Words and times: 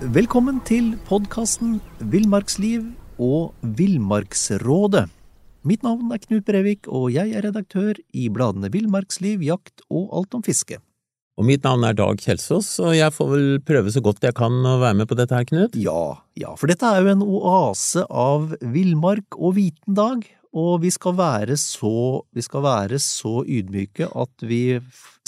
Velkommen 0.00 0.62
til 0.64 0.94
podkasten 1.04 1.74
Villmarksliv 2.08 2.86
og 3.20 3.50
Villmarksrådet. 3.76 5.02
Mitt 5.68 5.84
navn 5.84 6.08
er 6.14 6.22
Knut 6.22 6.46
Brevik, 6.48 6.88
og 6.88 7.10
jeg 7.12 7.34
er 7.36 7.44
redaktør 7.44 7.98
i 8.16 8.30
bladene 8.32 8.70
Villmarksliv, 8.72 9.44
Jakt 9.44 9.84
og 9.92 10.08
Alt 10.16 10.38
om 10.38 10.46
fiske. 10.46 10.78
Og 11.36 11.44
mitt 11.44 11.68
navn 11.68 11.84
er 11.84 11.98
Dag 12.00 12.16
Kjelsås, 12.16 12.72
og 12.80 12.96
jeg 12.96 13.12
får 13.12 13.28
vel 13.34 13.46
prøve 13.60 13.92
så 13.92 14.00
godt 14.00 14.24
jeg 14.24 14.38
kan 14.40 14.56
å 14.64 14.78
være 14.80 15.02
med 15.02 15.10
på 15.10 15.20
dette 15.20 15.36
her, 15.36 15.44
Knut? 15.52 15.76
Ja, 15.76 16.16
ja, 16.32 16.56
for 16.56 16.72
dette 16.72 16.88
er 16.88 17.04
jo 17.04 17.12
en 17.12 17.26
oase 17.26 18.08
av 18.08 18.54
villmark 18.64 19.36
og 19.36 19.58
viten 19.60 20.00
dag, 20.00 20.24
og 20.56 20.80
vi 20.80 20.96
skal 20.96 21.18
være 21.20 21.60
så, 21.60 22.24
vi 22.32 22.48
skal 22.48 22.64
være 22.64 23.04
så 23.04 23.42
ydmyke 23.44 24.08
at 24.08 24.48
vi 24.48 24.64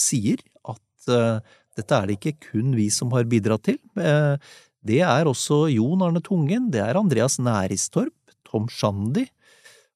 sier 0.01 0.41
at 0.65 1.13
uh, 1.13 1.45
dette 1.79 1.97
er 1.97 2.09
det 2.09 2.19
ikke 2.19 2.51
kun 2.51 2.75
vi 2.77 2.89
som 2.93 3.13
har 3.17 3.29
bidratt 3.31 3.67
til. 3.71 3.79
Uh, 3.99 4.37
det 4.83 5.01
er 5.07 5.29
også 5.31 5.67
Jon 5.73 6.03
Arne 6.05 6.23
Tungen, 6.25 6.71
det 6.75 6.83
er 6.83 6.99
Andreas 6.99 7.39
Næristorp, 7.43 8.15
Tom 8.49 8.67
Shandy 8.71 9.29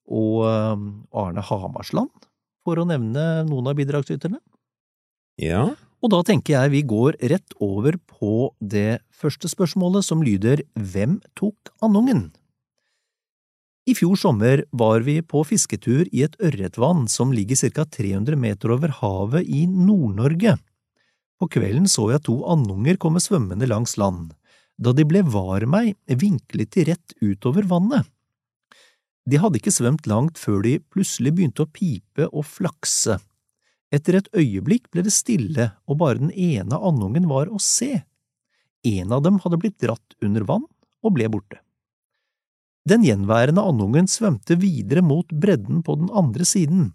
og 0.07 0.47
uh, 0.47 0.77
Arne 1.17 1.43
Hamarsland, 1.43 2.12
for 2.65 2.79
å 2.79 2.87
nevne 2.89 3.45
noen 3.48 3.73
av 3.73 3.77
bidragsyterne. 3.79 4.41
Ja. 5.43 5.69
Og 6.05 6.12
da 6.12 6.23
tenker 6.25 6.55
jeg 6.55 6.73
vi 6.73 6.83
går 6.87 7.19
rett 7.33 7.57
over 7.62 7.98
på 7.98 8.53
det 8.61 9.03
første 9.17 9.51
spørsmålet, 9.51 10.06
som 10.06 10.23
lyder 10.25 10.62
Hvem 10.77 11.19
tok 11.39 11.73
andungen? 11.84 12.29
I 13.87 13.95
fjor 13.95 14.19
sommer 14.19 14.65
var 14.75 15.05
vi 15.06 15.20
på 15.23 15.45
fisketur 15.47 16.09
i 16.11 16.25
et 16.27 16.34
ørretvann 16.43 17.05
som 17.11 17.31
ligger 17.34 17.59
ca 17.70 17.84
300 17.87 18.34
meter 18.34 18.73
over 18.75 18.91
havet 18.98 19.47
i 19.47 19.62
Nord-Norge. 19.70 20.56
På 21.37 21.49
kvelden 21.53 21.89
så 21.91 22.09
jeg 22.15 22.25
to 22.29 22.39
andunger 22.49 22.99
komme 23.01 23.21
svømmende 23.21 23.69
langs 23.69 23.97
land. 24.01 24.33
Da 24.77 24.92
de 24.97 25.05
ble 25.09 25.23
var 25.25 25.65
meg, 25.69 25.95
vinklet 26.09 26.73
de 26.77 26.87
rett 26.91 27.17
utover 27.20 27.67
vannet. 27.69 28.09
De 29.27 29.41
hadde 29.43 29.59
ikke 29.59 29.75
svømt 29.75 30.06
langt 30.06 30.39
før 30.39 30.61
de 30.62 30.77
plutselig 30.93 31.33
begynte 31.34 31.65
å 31.65 31.70
pipe 31.73 32.28
og 32.31 32.47
flakse. 32.47 33.19
Etter 33.95 34.20
et 34.20 34.28
øyeblikk 34.37 34.91
ble 34.93 35.03
det 35.06 35.15
stille, 35.15 35.70
og 35.87 35.98
bare 36.03 36.20
den 36.20 36.33
ene 36.33 36.78
andungen 36.78 37.27
var 37.31 37.50
å 37.50 37.61
se. 37.62 38.05
En 38.87 39.15
av 39.15 39.25
dem 39.27 39.41
hadde 39.43 39.59
blitt 39.59 39.81
dratt 39.83 40.17
under 40.23 40.47
vann 40.47 40.67
og 41.03 41.17
ble 41.17 41.28
borte. 41.33 41.59
Den 42.87 43.03
gjenværende 43.03 43.65
andungen 43.67 44.06
svømte 44.06 44.55
videre 44.62 45.03
mot 45.03 45.33
bredden 45.34 45.83
på 45.83 45.97
den 45.98 46.11
andre 46.15 46.47
siden. 46.47 46.93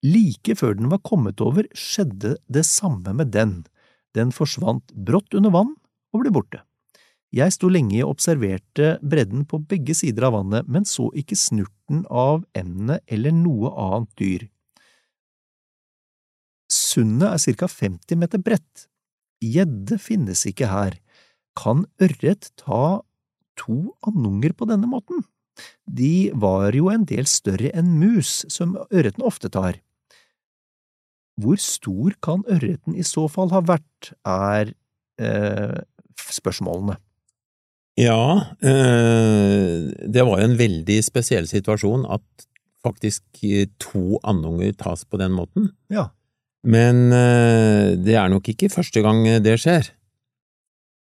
Like 0.00 0.56
før 0.56 0.78
den 0.78 0.88
var 0.88 1.02
kommet 1.04 1.40
over, 1.44 1.66
skjedde 1.76 2.36
det 2.48 2.64
samme 2.64 3.12
med 3.16 3.32
den. 3.34 3.60
Den 4.16 4.32
forsvant 4.32 4.94
brått 4.96 5.34
under 5.36 5.52
vann 5.52 5.74
og 6.14 6.22
ble 6.22 6.32
borte. 6.34 6.62
Jeg 7.30 7.54
sto 7.54 7.68
lenge 7.70 8.00
og 8.02 8.16
observerte 8.16 8.96
bredden 9.06 9.44
på 9.46 9.60
begge 9.70 9.94
sider 9.94 10.26
av 10.26 10.34
vannet, 10.34 10.66
men 10.66 10.86
så 10.88 11.12
ikke 11.14 11.38
snurten 11.38 12.02
av 12.10 12.42
endene 12.58 12.98
eller 13.06 13.36
noe 13.36 13.70
annet 13.70 14.10
dyr. 14.18 14.48
Sundet 16.70 17.36
er 17.36 17.58
ca 17.60 17.68
50 17.70 18.18
meter 18.18 18.42
bredt. 18.42 18.88
Gjedde 19.40 19.98
finnes 20.02 20.42
ikke 20.48 20.70
her. 20.70 20.96
Kan 21.58 21.84
ørret 22.02 22.50
ta 22.58 23.02
to 23.60 23.94
andunger 24.06 24.56
på 24.56 24.66
denne 24.70 24.90
måten? 24.90 25.22
De 25.86 26.32
var 26.34 26.74
jo 26.74 26.88
en 26.90 27.04
del 27.06 27.28
større 27.30 27.70
enn 27.76 27.94
mus, 28.00 28.42
som 28.48 28.74
ørreten 28.90 29.26
ofte 29.26 29.50
tar. 29.52 29.78
Hvor 31.40 31.60
stor 31.62 32.16
kan 32.24 32.44
ørreten 32.50 32.96
i 32.98 33.06
så 33.06 33.26
fall 33.32 33.52
ha 33.54 33.62
vært, 33.64 34.12
er 34.28 34.74
eh, 35.20 35.80
spørsmålene. 36.30 36.98
Ja, 38.00 38.54
eh, 38.64 39.90
det 40.08 40.24
var 40.24 40.40
jo 40.40 40.46
en 40.46 40.58
veldig 40.60 41.00
spesiell 41.04 41.48
situasjon 41.50 42.06
at 42.08 42.46
faktisk 42.84 43.42
to 43.82 44.20
andunger 44.24 44.72
tas 44.78 45.04
på 45.04 45.20
den 45.20 45.34
måten. 45.36 45.72
Ja. 45.92 46.08
Men 46.64 47.08
eh, 47.12 47.96
det 48.00 48.16
er 48.16 48.30
nok 48.32 48.48
ikke 48.52 48.72
første 48.72 49.02
gang 49.04 49.24
det 49.44 49.58
skjer. 49.60 49.90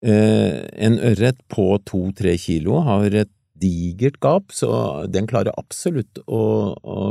Eh, 0.01 0.57
en 0.81 0.97
ørret 0.97 1.41
på 1.53 1.75
to–tre 1.85 2.33
kilo 2.41 2.81
har 2.87 3.13
et 3.13 3.33
digert 3.61 4.17
gap, 4.21 4.49
så 4.49 5.05
den 5.05 5.27
klarer 5.29 5.53
absolutt 5.59 6.23
å, 6.25 6.73
å 6.73 7.01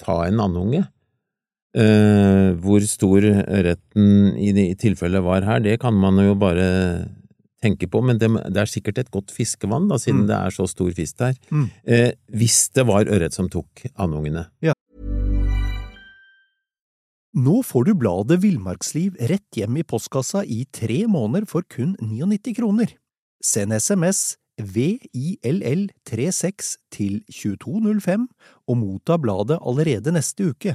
ta 0.00 0.22
en 0.24 0.40
andunge. 0.40 0.86
Eh, 1.76 2.54
hvor 2.64 2.80
stor 2.88 3.20
ørreten 3.28 4.32
i, 4.40 4.48
i 4.70 4.74
tilfellet 4.80 5.20
var 5.22 5.44
her, 5.44 5.60
det 5.60 5.76
kan 5.82 5.92
man 5.94 6.16
jo 6.22 6.32
bare 6.38 7.04
tenke 7.62 7.86
på, 7.90 8.00
men 8.00 8.16
det, 8.18 8.30
det 8.54 8.60
er 8.62 8.66
sikkert 8.70 8.98
et 9.02 9.10
godt 9.12 9.30
fiskevann, 9.34 9.88
da, 9.90 9.98
siden 10.00 10.20
Mm. 10.24 10.28
det 10.30 10.36
er 10.38 10.50
så 10.54 10.66
stor 10.70 10.90
fisk 10.96 11.18
der. 11.18 11.34
Mm. 11.50 11.68
Uh, 11.84 12.10
hvis 12.38 12.70
det 12.72 12.86
var 12.86 13.04
ørret 13.04 13.32
som 13.34 13.48
tok 13.52 13.84
andungene. 13.98 14.46
Nå 17.38 17.60
får 17.62 17.84
du 17.84 17.94
bladet 17.94 18.40
Villmarksliv 18.42 19.14
rett 19.28 19.54
hjem 19.54 19.76
i 19.78 19.82
postkassa 19.86 20.40
i 20.48 20.64
tre 20.72 21.04
måneder 21.06 21.46
for 21.46 21.62
kun 21.68 21.94
99 22.00 22.54
kroner. 22.56 22.86
Send 23.44 23.72
SMS 23.76 24.36
VILL36 24.58 26.76
til 26.90 27.20
2205 27.30 28.26
og 28.66 28.76
motta 28.80 29.18
bladet 29.20 29.58
allerede 29.60 30.10
neste 30.16 30.48
uke. 30.50 30.74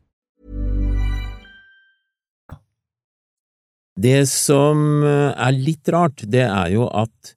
Det 3.99 4.23
som 4.29 5.03
eh, 5.03 5.31
er 5.35 5.57
litt 5.57 5.89
rart, 5.91 6.23
det 6.31 6.45
er 6.47 6.71
jo 6.73 6.87
at 6.87 7.35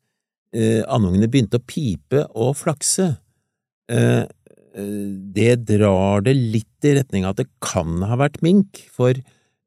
eh, 0.54 0.82
andungene 0.86 1.28
begynte 1.30 1.58
å 1.60 1.66
pipe 1.66 2.24
og 2.30 2.54
flakse. 2.60 3.10
Eh, 3.90 4.22
eh, 4.22 5.04
det 5.34 5.64
drar 5.68 6.24
det 6.26 6.36
litt 6.38 6.86
i 6.86 6.94
retning 7.00 7.26
av 7.26 7.34
at 7.34 7.44
det 7.44 7.50
kan 7.64 8.02
ha 8.06 8.18
vært 8.20 8.42
mink, 8.44 8.84
for 8.92 9.18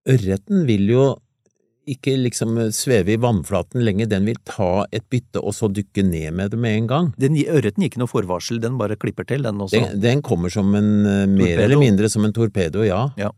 ørreten 0.08 0.68
vil 0.70 0.88
jo 0.94 1.08
ikke 1.88 2.18
liksom 2.20 2.58
sveve 2.75 3.14
i 3.16 3.19
vannflaten 3.22 3.84
lenger, 3.86 4.09
den 4.12 4.28
vil 4.28 4.40
ta 4.48 4.86
et 4.92 5.06
bytte 5.12 5.40
og 5.40 5.56
så 5.56 5.69
dykke 5.72 6.04
ned 6.04 6.36
med 6.36 6.52
det 6.52 6.59
med 6.59 6.81
en 6.81 6.90
gang. 6.90 7.09
Den 7.19 7.38
ørreten 7.40 7.84
gir 7.84 7.92
ikke 7.92 8.02
noe 8.02 8.12
forvarsel, 8.12 8.59
den 8.64 8.75
bare 8.80 8.98
klipper 9.00 9.28
til, 9.28 9.46
den 9.48 9.62
også. 9.64 9.80
Den, 9.80 10.02
den 10.04 10.24
kommer 10.25 10.52
som 10.54 10.74
en, 10.75 10.92
eh, 11.08 11.24
mer 11.25 11.54
Torpedo. 11.54 11.64
eller 11.64 11.81
mindre 11.81 12.12
som 12.12 12.28
en 12.28 12.36
torpedo, 12.36 12.84
ja. 12.88 13.06
Ja. 13.19 13.31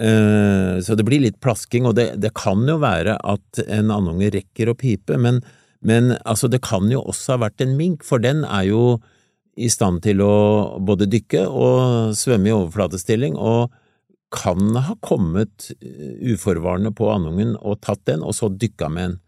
Eh, 0.00 0.80
så 0.80 0.96
det 0.96 1.04
blir 1.04 1.20
litt 1.20 1.40
plasking, 1.44 1.88
og 1.88 1.96
det, 1.98 2.14
det 2.22 2.32
kan 2.38 2.64
jo 2.68 2.78
være 2.80 3.18
at 3.20 3.62
en 3.66 3.92
andunge 3.92 4.32
rekker 4.32 4.72
å 4.72 4.76
pipe, 4.78 5.18
men, 5.20 5.42
men 5.84 6.14
altså, 6.24 6.48
det 6.48 6.62
kan 6.64 6.88
jo 6.92 7.02
også 7.04 7.36
ha 7.36 7.44
vært 7.44 7.64
en 7.64 7.76
mink, 7.76 8.06
for 8.06 8.22
den 8.22 8.46
er 8.48 8.70
jo 8.70 8.84
i 9.60 9.68
stand 9.68 10.00
til 10.06 10.22
å 10.24 10.32
både 10.80 11.08
dykke 11.10 11.44
og 11.44 12.16
svømme 12.16 12.48
i 12.48 12.56
overflatestilling, 12.56 13.36
og 13.36 13.74
kan 14.32 14.76
ha 14.78 14.94
kommet 15.04 15.72
eh, 15.80 16.14
uforvarende 16.32 16.94
på 16.96 17.10
andungen 17.12 17.56
og 17.58 17.82
tatt 17.84 18.06
den, 18.08 18.22
og 18.24 18.36
så 18.38 18.48
dykka 18.48 18.88
med 18.88 19.10
den. 19.10 19.18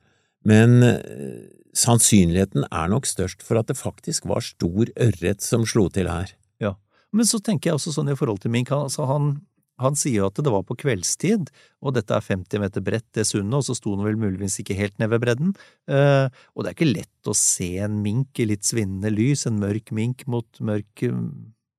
Men 0.49 0.83
eh, 0.87 1.43
sannsynligheten 1.77 2.69
er 2.71 2.91
nok 2.93 3.09
størst 3.11 3.43
for 3.45 3.61
at 3.61 3.69
det 3.69 3.81
faktisk 3.81 4.27
var 4.31 4.45
stor 4.47 4.89
ørret 4.95 5.45
som 5.45 5.67
slo 5.69 5.89
til 5.93 6.09
her. 6.11 6.33
Ja. 6.63 6.77
Men 7.13 7.29
så 7.29 7.43
tenker 7.43 7.71
jeg 7.71 7.81
også 7.81 7.95
sånn 7.97 8.13
i 8.13 8.17
forhold 8.19 8.41
til 8.45 8.55
mink, 8.55 8.73
altså 8.73 9.09
han, 9.11 9.35
han 9.83 9.99
sier 9.99 10.23
jo 10.23 10.29
at 10.31 10.41
det 10.43 10.53
var 10.55 10.65
på 10.67 10.77
kveldstid, 10.83 11.51
og 11.83 11.97
dette 11.97 12.15
er 12.17 12.25
50 12.25 12.63
meter 12.63 12.85
bredt, 12.85 13.09
det 13.17 13.27
sundet, 13.29 13.59
og 13.61 13.67
så 13.67 13.77
sto 13.79 13.97
den 13.97 14.07
vel 14.07 14.21
muligvis 14.21 14.61
ikke 14.63 14.79
helt 14.79 14.99
ned 15.03 15.13
ved 15.13 15.25
bredden. 15.25 15.57
Eh, 15.91 16.27
og 16.55 16.63
det 16.63 16.73
er 16.73 16.79
ikke 16.79 16.93
lett 16.93 17.31
å 17.31 17.37
se 17.37 17.75
en 17.85 18.01
mink 18.05 18.43
i 18.43 18.49
litt 18.53 18.67
svinnende 18.69 19.13
lys, 19.13 19.47
en 19.49 19.61
mørk 19.63 19.93
mink 19.95 20.27
mot 20.31 20.63
mørk, 20.63 21.07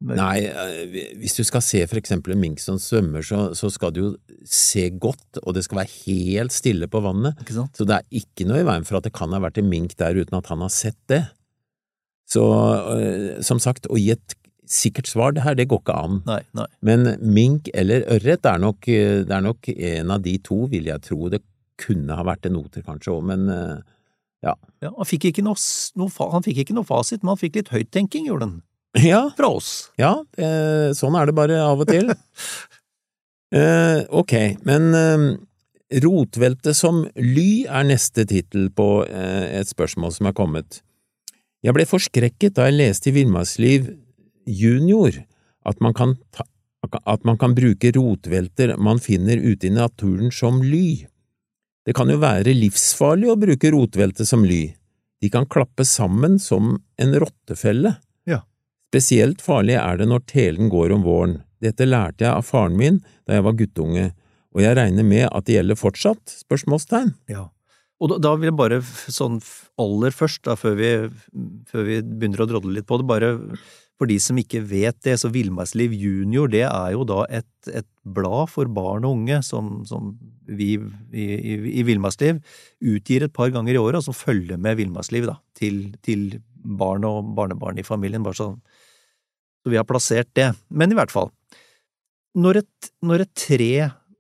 mørk 0.03 0.19
Nei, 0.19 0.43
eh, 0.43 0.97
hvis 1.15 1.37
du 1.37 1.45
skal 1.47 1.63
se 1.63 1.79
for 1.87 1.99
eksempel 1.99 2.33
en 2.35 2.41
mink 2.41 2.59
som 2.59 2.79
svømmer, 2.81 3.23
så, 3.23 3.53
så 3.55 3.69
skal 3.71 3.93
du 3.95 4.01
jo 4.01 4.09
se 4.43 4.89
godt, 4.91 5.39
og 5.43 5.55
det 5.55 5.63
skal 5.63 5.79
være 5.79 5.95
helt 6.03 6.55
stille 6.55 6.89
på 6.91 7.01
vannet. 7.05 7.39
Ikke 7.39 7.55
sant? 7.55 7.77
Så 7.79 7.87
det 7.87 8.01
er 8.01 8.21
ikke 8.23 8.47
noe 8.49 8.59
i 8.59 8.67
veien 8.67 8.87
for 8.87 8.99
at 8.99 9.07
det 9.07 9.13
kan 9.15 9.31
ha 9.31 9.39
vært 9.43 9.61
en 9.61 9.71
mink 9.71 9.95
der 9.99 10.19
uten 10.19 10.39
at 10.39 10.51
han 10.51 10.65
har 10.65 10.73
sett 10.73 10.99
det. 11.11 11.23
Så 12.33 12.43
øh, 12.43 13.39
som 13.45 13.61
sagt, 13.63 13.87
å 13.87 13.99
gi 13.99 14.11
et 14.15 14.35
sikkert 14.73 15.09
svar, 15.11 15.35
det 15.35 15.45
her, 15.45 15.55
det 15.57 15.67
går 15.71 15.81
ikke 15.83 15.95
an. 15.95 16.19
Nei, 16.27 16.41
nei. 16.57 16.67
Men 16.85 17.13
mink 17.21 17.69
eller 17.73 18.05
ørret 18.17 18.47
er 18.49 18.61
nok, 18.63 18.89
det 18.89 19.33
er 19.33 19.43
nok 19.45 19.69
en 19.73 20.13
av 20.15 20.23
de 20.25 20.37
to, 20.43 20.63
vil 20.71 20.89
jeg 20.89 21.05
tro. 21.05 21.29
Det 21.31 21.43
kunne 21.83 22.17
ha 22.17 22.25
vært 22.25 22.49
en 22.49 22.57
oter 22.59 22.85
kanskje 22.85 23.13
òg, 23.13 23.23
men 23.31 23.47
ja. 24.43 24.53
Ja. 24.83 24.91
han, 24.91 25.07
fikk 25.07 25.29
ikke 25.31 25.43
noe, 25.45 25.57
noe, 25.99 26.11
han 26.33 26.45
fikk 26.45 26.63
ikke 26.65 26.75
noe 26.75 26.87
fasit, 26.87 27.23
men 27.23 27.33
han 27.33 27.41
fikk 27.41 27.61
litt 27.61 27.71
høyttenking, 27.73 28.27
gjorde 28.27 28.49
han. 28.49 28.61
Ja, 29.01 29.23
Fra 29.33 29.49
oss. 29.55 29.89
ja 29.97 30.19
eh, 30.37 30.91
sånn 30.93 31.15
er 31.17 31.29
det 31.29 31.33
bare 31.37 31.57
av 31.63 31.81
og 31.81 31.89
til. 31.89 32.11
eh, 33.57 34.03
ok, 34.13 34.35
men 34.67 34.93
eh, 34.97 35.25
Rotvelte 36.03 36.73
som 36.77 37.03
ly 37.17 37.65
er 37.65 37.87
neste 37.89 38.25
tittel 38.29 38.69
på 38.73 39.05
eh, 39.07 39.59
et 39.59 39.69
spørsmål 39.69 40.13
som 40.13 40.29
er 40.29 40.37
kommet. 40.37 40.81
Jeg 41.63 41.75
ble 41.77 41.87
forskrekket 41.87 42.57
da 42.57 42.67
jeg 42.67 42.77
leste 42.79 43.09
i 43.09 43.15
Villmarksliv 43.17 43.91
junior 44.45 45.15
at 45.63 45.79
man 45.79 45.93
kan, 45.95 46.15
ta, 46.35 46.45
at 47.05 47.23
man 47.23 47.37
kan 47.39 47.55
bruke 47.55 47.91
rotvelter 47.95 48.75
man 48.77 48.99
finner 48.99 49.37
ute 49.37 49.67
i 49.67 49.73
naturen 49.73 50.31
som 50.31 50.61
ly. 50.63 51.05
Det 51.85 51.95
kan 51.95 52.11
jo 52.11 52.19
være 52.21 52.55
livsfarlig 52.55 53.31
å 53.31 53.39
bruke 53.39 53.71
rotvelte 53.73 54.27
som 54.27 54.45
ly. 54.47 54.65
De 55.23 55.29
kan 55.31 55.47
klappe 55.47 55.85
sammen 55.87 56.39
som 56.39 56.77
en 56.99 57.15
rottefelle. 57.19 57.95
Ja. 58.27 58.43
Spesielt 58.91 59.43
farlig 59.43 59.77
er 59.79 59.99
det 59.99 60.09
når 60.11 60.25
telen 60.31 60.71
går 60.71 60.95
om 60.95 61.07
våren. 61.07 61.41
Dette 61.63 61.87
lærte 61.87 62.25
jeg 62.25 62.33
av 62.33 62.43
faren 62.47 62.75
min 62.79 62.99
da 63.23 63.37
jeg 63.37 63.45
var 63.45 63.57
guttunge, 63.59 64.09
og 64.53 64.61
jeg 64.61 64.77
regner 64.77 65.07
med 65.07 65.29
at 65.29 65.47
det 65.47 65.57
gjelder 65.57 65.79
fortsatt? 65.79 66.35
spørsmålstegn. 66.43 67.13
Ja. 67.31 67.47
Og 68.03 68.11
da, 68.11 68.17
da 68.19 68.33
vil 68.35 68.49
jeg 68.49 68.59
bare 68.59 68.81
sånn 68.83 69.39
aller 69.79 70.11
først, 70.15 70.43
da, 70.43 70.57
før 70.59 70.75
vi, 70.75 70.91
før 71.71 71.87
vi 71.87 72.01
begynner 72.03 72.43
å 72.43 72.49
drodle 72.49 72.75
litt 72.75 72.87
på 72.89 72.99
det, 72.99 73.07
bare 73.07 73.31
for 74.03 74.11
de 74.11 74.19
som 74.19 74.39
ikke 74.39 74.59
vet 74.67 74.97
det, 75.05 75.15
så 75.21 75.31
Villmarksliv 75.31 75.93
junior, 75.95 76.49
det 76.51 76.65
er 76.67 76.91
jo 76.91 77.05
da 77.07 77.23
et, 77.31 77.47
et 77.71 77.87
blad 78.03 78.51
for 78.51 78.67
barn 78.67 79.05
og 79.07 79.15
unge 79.15 79.37
som, 79.47 79.77
som 79.87 80.11
vi 80.43 80.73
i, 80.75 81.23
i, 81.23 81.55
i 81.79 81.85
Villmarksliv 81.87 82.41
utgir 82.83 83.23
et 83.23 83.33
par 83.33 83.53
ganger 83.55 83.77
i 83.77 83.79
året, 83.79 84.01
og 84.01 84.09
som 84.09 84.17
følger 84.17 84.59
med 84.59 84.75
Villmarksliv 84.81 85.29
til, 85.55 85.85
til 86.03 86.41
barn 86.51 87.07
og 87.07 87.31
barnebarn 87.37 87.79
i 87.79 87.87
familien, 87.87 88.25
bare 88.25 88.41
sånn. 88.41 88.59
Så 89.63 89.71
vi 89.71 89.79
har 89.79 89.87
plassert 89.87 90.33
det. 90.35 90.51
Men 90.67 90.91
i 90.91 90.99
hvert 90.99 91.13
fall, 91.13 91.31
når 92.35 92.65
et, 92.65 92.91
når 93.07 93.23
et 93.23 93.35
tre 93.39 93.71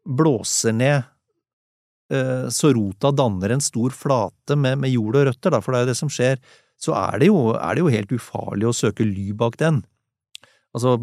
blåser 0.07 0.77
ned 0.79 1.01
eh, 2.13 2.47
så 2.47 2.71
rota 2.71 3.11
danner 3.11 3.51
en 3.51 3.63
stor 3.63 3.91
flate 3.91 4.55
med, 4.55 4.79
med 4.79 4.95
jord 4.95 5.19
og 5.19 5.27
røtter, 5.27 5.51
da, 5.51 5.59
for 5.59 5.75
det 5.75 5.81
er 5.81 5.89
jo 5.89 5.91
det 5.91 5.99
som 5.99 6.13
skjer, 6.13 6.39
så 6.83 6.95
er 6.99 7.21
det, 7.21 7.31
jo, 7.31 7.53
er 7.55 7.75
det 7.75 7.83
jo 7.83 7.91
helt 7.93 8.13
ufarlig 8.15 8.67
å 8.67 8.75
søke 8.75 9.07
ly 9.07 9.31
bak 9.39 9.55
den. 9.61 9.81
Altså, 10.73 10.95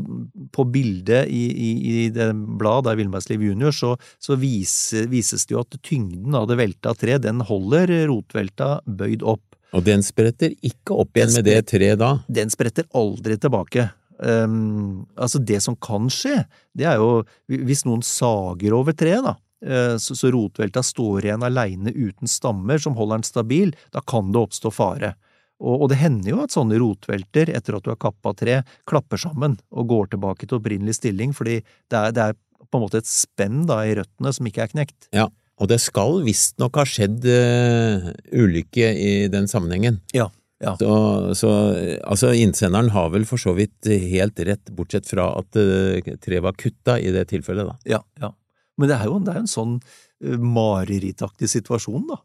på 0.50 0.64
bildet 0.66 1.28
i, 1.30 1.44
i, 1.46 1.68
i 1.90 2.08
det 2.10 2.32
bladet, 2.34 2.88
det 2.88 2.92
er 2.92 2.98
Villmarksliv 3.04 3.44
junior, 3.46 3.74
så, 3.74 3.92
så 4.18 4.34
vise, 4.40 5.04
vises 5.12 5.46
det 5.46 5.54
jo 5.54 5.62
at 5.62 5.78
tyngden 5.86 6.34
av 6.34 6.48
det 6.50 6.58
velta 6.58 6.94
tre, 6.98 7.20
den 7.22 7.44
holder 7.46 7.92
rotvelta 8.10 8.80
bøyd 8.84 9.22
opp. 9.22 9.44
Og 9.78 9.86
den 9.86 10.02
spretter 10.02 10.56
ikke 10.66 10.96
opp 10.98 11.14
igjen 11.14 11.36
med 11.36 11.46
det 11.46 11.60
treet 11.70 12.00
da. 12.02 12.16
Den 12.26 12.50
spretter 12.50 12.88
aldri 12.98 13.38
tilbake. 13.38 13.86
Um, 14.18 15.06
altså, 15.14 15.38
det 15.38 15.62
som 15.62 15.78
kan 15.78 16.10
skje, 16.12 16.42
det 16.76 16.90
er 16.90 16.98
jo 16.98 17.22
hvis 17.46 17.86
noen 17.86 18.02
sager 18.04 18.74
over 18.76 18.96
treet, 18.98 19.22
da, 19.22 19.36
eh, 19.62 19.94
så, 20.02 20.18
så 20.18 20.34
rotvelta 20.34 20.82
står 20.84 21.30
igjen 21.30 21.46
aleine 21.46 21.94
uten 21.94 22.28
stammer 22.28 22.82
som 22.82 22.98
holder 22.98 23.22
den 23.22 23.30
stabil, 23.30 23.72
da 23.94 24.02
kan 24.02 24.34
det 24.34 24.42
oppstå 24.42 24.74
fare. 24.74 25.14
Og, 25.60 25.84
og 25.84 25.90
det 25.92 26.00
hender 26.00 26.32
jo 26.32 26.42
at 26.44 26.54
sånne 26.54 26.78
rotvelter, 26.80 27.52
etter 27.52 27.76
at 27.76 27.84
du 27.84 27.92
har 27.92 28.00
kappa 28.00 28.32
tre, 28.36 28.60
klapper 28.88 29.20
sammen 29.20 29.58
og 29.70 29.90
går 29.92 30.14
tilbake 30.14 30.48
til 30.48 30.60
opprinnelig 30.60 30.96
stilling, 30.98 31.34
fordi 31.36 31.60
det 31.60 32.00
er, 32.00 32.16
det 32.16 32.24
er 32.30 32.38
på 32.70 32.78
en 32.78 32.84
måte 32.86 33.00
et 33.02 33.10
spenn 33.10 33.64
da 33.68 33.82
i 33.84 33.94
røttene 33.98 34.32
som 34.36 34.48
ikke 34.48 34.64
er 34.64 34.72
knekt. 34.72 35.10
Ja, 35.16 35.28
og 35.60 35.68
det 35.68 35.80
skal 35.84 36.22
visstnok 36.24 36.80
ha 36.80 36.86
skjedd 36.88 37.24
uh, 37.28 38.10
ulykke 38.32 38.92
i 38.96 39.14
den 39.32 39.50
sammenhengen. 39.50 40.00
Ja, 40.16 40.30
ja. 40.60 40.74
Så, 40.76 41.34
så 41.36 41.50
altså, 42.04 42.34
innsenderen 42.36 42.90
har 42.92 43.08
vel 43.14 43.24
for 43.28 43.40
så 43.40 43.54
vidt 43.56 43.88
helt 43.88 44.40
rett, 44.44 44.72
bortsett 44.76 45.08
fra 45.08 45.30
at 45.38 45.56
uh, 45.56 45.96
treet 46.20 46.44
var 46.44 46.56
kutta 46.60 46.98
i 47.00 47.12
det 47.14 47.26
tilfellet, 47.32 47.68
da. 47.68 47.96
Ja, 47.96 48.02
ja. 48.20 48.34
Men 48.80 48.88
det 48.88 48.96
er 48.96 49.08
jo 49.08 49.18
det 49.20 49.32
er 49.32 49.40
jo 49.40 49.44
en 49.44 49.54
sånn 49.54 49.78
uh, 49.80 50.36
marerittaktig 50.40 51.48
situasjon, 51.52 52.04
da. 52.12 52.20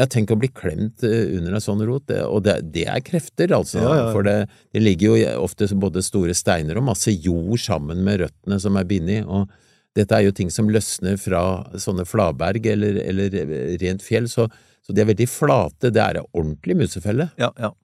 Ja, 0.00 0.06
tenk 0.08 0.30
å 0.32 0.38
bli 0.40 0.48
klemt 0.48 1.02
eh, 1.04 1.34
under 1.36 1.58
en 1.58 1.64
sånn 1.64 1.82
rot, 1.84 2.08
og 2.24 2.44
det, 2.46 2.56
det 2.72 2.86
er 2.88 3.02
krefter, 3.04 3.52
altså. 3.52 3.82
Ja, 3.82 3.88
ja, 3.90 3.98
ja. 4.06 4.12
For 4.14 4.24
det, 4.24 4.36
det 4.72 4.80
ligger 4.80 5.12
jo 5.12 5.34
ofte 5.44 5.68
både 5.76 6.04
store 6.04 6.36
steiner 6.36 6.80
og 6.80 6.86
masse 6.88 7.12
jord 7.12 7.60
sammen 7.60 8.00
med 8.06 8.22
røttene 8.24 8.60
som 8.62 8.78
er 8.80 8.88
bindet, 8.88 9.28
og 9.28 9.50
dette 9.98 10.16
er 10.16 10.24
jo 10.28 10.34
ting 10.36 10.50
som 10.54 10.70
løsner 10.72 11.18
fra 11.20 11.42
sånne 11.82 12.06
flaberg 12.08 12.68
eller, 12.72 13.00
eller 13.02 13.36
rent 13.82 14.04
fjell, 14.06 14.30
så, 14.30 14.46
så 14.86 14.94
de 14.94 15.02
er 15.02 15.10
veldig 15.10 15.28
flate, 15.28 15.92
det 15.92 16.02
er 16.02 16.20
ei 16.22 16.26
ordentlig 16.30 16.78
musefelle. 16.84 17.28
Ja, 17.40 17.52
ja. 17.60 17.74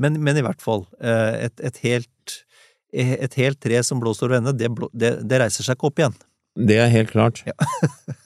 Men, 0.00 0.20
men 0.24 0.38
i 0.38 0.44
hvert 0.44 0.62
fall, 0.62 0.86
eh, 1.00 1.48
et, 1.48 1.60
et, 1.64 1.80
helt, 1.84 2.36
et 2.92 3.36
helt 3.40 3.60
tre 3.60 3.82
som 3.84 4.00
blåser 4.00 4.28
over 4.28 4.40
ende, 4.40 4.56
det, 4.56 4.70
det, 4.92 5.16
det 5.28 5.42
reiser 5.44 5.66
seg 5.66 5.76
ikke 5.76 5.90
opp 5.90 6.00
igjen. 6.04 6.16
Det 6.56 6.78
er 6.80 6.92
helt 6.92 7.12
klart. 7.12 7.42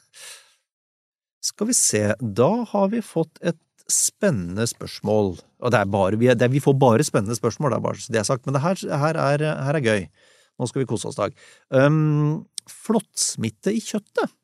Skal 1.40 1.70
vi 1.70 1.76
se, 1.76 2.02
da 2.20 2.50
har 2.68 2.90
vi 2.92 3.00
fått 3.04 3.40
et 3.40 3.58
spennende 3.90 4.66
spørsmål. 4.70 5.34
Og 5.60 5.72
det 5.72 5.80
er 5.80 5.92
bare, 5.92 6.18
vi, 6.20 6.28
er, 6.30 6.48
vi 6.52 6.62
får 6.62 6.76
bare 6.80 7.06
spennende 7.06 7.36
spørsmål, 7.38 7.72
det 7.72 7.78
er 7.80 7.86
bare 7.86 8.12
det 8.14 8.20
er 8.20 8.28
sagt, 8.28 8.46
men 8.46 8.56
det 8.56 8.64
her, 8.64 8.82
her, 9.02 9.18
er, 9.18 9.46
her 9.66 9.78
er 9.78 9.86
gøy. 9.86 10.04
Nå 10.60 10.68
skal 10.68 10.82
vi 10.82 10.90
kose 10.90 11.08
oss, 11.08 11.18
Dag. 11.18 11.34
Um, 11.72 12.44
flåttsmitte 12.68 13.72
i 13.72 13.80
kjøttet. 13.82 14.34